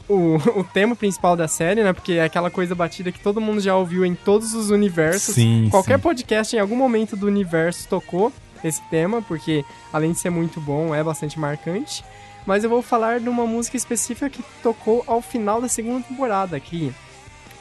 o, 0.09 0.37
o 0.59 0.65
tema 0.65 0.95
principal 0.95 1.37
da 1.37 1.49
série, 1.49 1.83
né? 1.83 1.93
Porque 1.93 2.15
é 2.15 2.25
aquela 2.25 2.51
coisa 2.51 2.75
batida 2.75 3.11
que 3.11 3.21
todo 3.21 3.41
mundo 3.41 3.61
já 3.61 3.77
ouviu 3.77 4.05
em 4.05 4.15
todos 4.15 4.55
os 4.55 4.71
universos. 4.71 5.35
Sim, 5.35 5.69
Qualquer 5.71 5.97
sim. 5.97 6.03
podcast 6.03 6.57
em 6.57 6.59
algum 6.59 6.77
momento 6.77 7.17
do 7.17 7.27
universo 7.27 7.89
tocou 7.89 8.33
esse 8.63 8.83
tema, 8.89 9.21
porque 9.23 9.65
além 9.93 10.13
de 10.13 10.19
ser 10.19 10.31
muito 10.31 10.61
bom, 10.61 10.95
é 10.95 11.03
bastante 11.03 11.39
marcante. 11.39 12.05
Mas 12.47 12.63
eu 12.63 12.71
vou 12.71 12.83
falar 12.83 13.21
de 13.21 13.29
uma 13.29 13.47
música 13.47 13.77
específica 13.77 14.29
que 14.29 14.43
tocou 14.63 15.03
ao 15.07 15.23
final 15.23 15.61
da 15.61 15.69
segunda 15.69 16.05
temporada, 16.07 16.59
que 16.61 16.93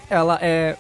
ela 0.09 0.37
é, 0.41 0.77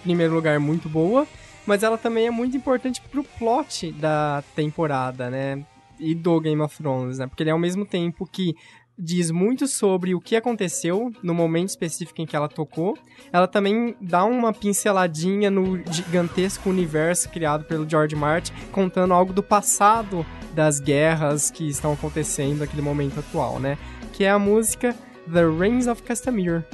em 0.00 0.02
primeiro 0.02 0.34
lugar, 0.34 0.60
muito 0.60 0.88
boa, 0.88 1.26
mas 1.66 1.82
ela 1.82 1.96
também 1.96 2.26
é 2.26 2.30
muito 2.30 2.56
importante 2.56 3.00
pro 3.10 3.24
plot 3.24 3.92
da 3.92 4.44
temporada, 4.54 5.30
né? 5.30 5.64
E 5.98 6.14
do 6.14 6.38
Game 6.40 6.60
of 6.60 6.76
Thrones, 6.76 7.18
né? 7.18 7.26
Porque 7.26 7.42
ele 7.42 7.50
é 7.50 7.52
ao 7.52 7.58
mesmo 7.58 7.86
tempo 7.86 8.28
que 8.30 8.54
diz 8.98 9.30
muito 9.30 9.66
sobre 9.66 10.14
o 10.14 10.20
que 10.20 10.36
aconteceu 10.36 11.12
no 11.22 11.34
momento 11.34 11.68
específico 11.68 12.20
em 12.20 12.26
que 12.26 12.34
ela 12.34 12.48
tocou. 12.48 12.96
Ela 13.32 13.46
também 13.46 13.94
dá 14.00 14.24
uma 14.24 14.52
pinceladinha 14.52 15.50
no 15.50 15.82
gigantesco 15.92 16.70
universo 16.70 17.28
criado 17.28 17.64
pelo 17.64 17.88
George 17.88 18.16
Martin, 18.16 18.52
contando 18.72 19.12
algo 19.12 19.32
do 19.32 19.42
passado 19.42 20.24
das 20.54 20.80
guerras 20.80 21.50
que 21.50 21.68
estão 21.68 21.92
acontecendo 21.92 22.60
naquele 22.60 22.82
momento 22.82 23.20
atual, 23.20 23.60
né? 23.60 23.76
Que 24.12 24.24
é 24.24 24.30
a 24.30 24.38
música 24.38 24.94
The 25.30 25.44
Reigns 25.46 25.86
of 25.86 26.02
Castamere. 26.02 26.64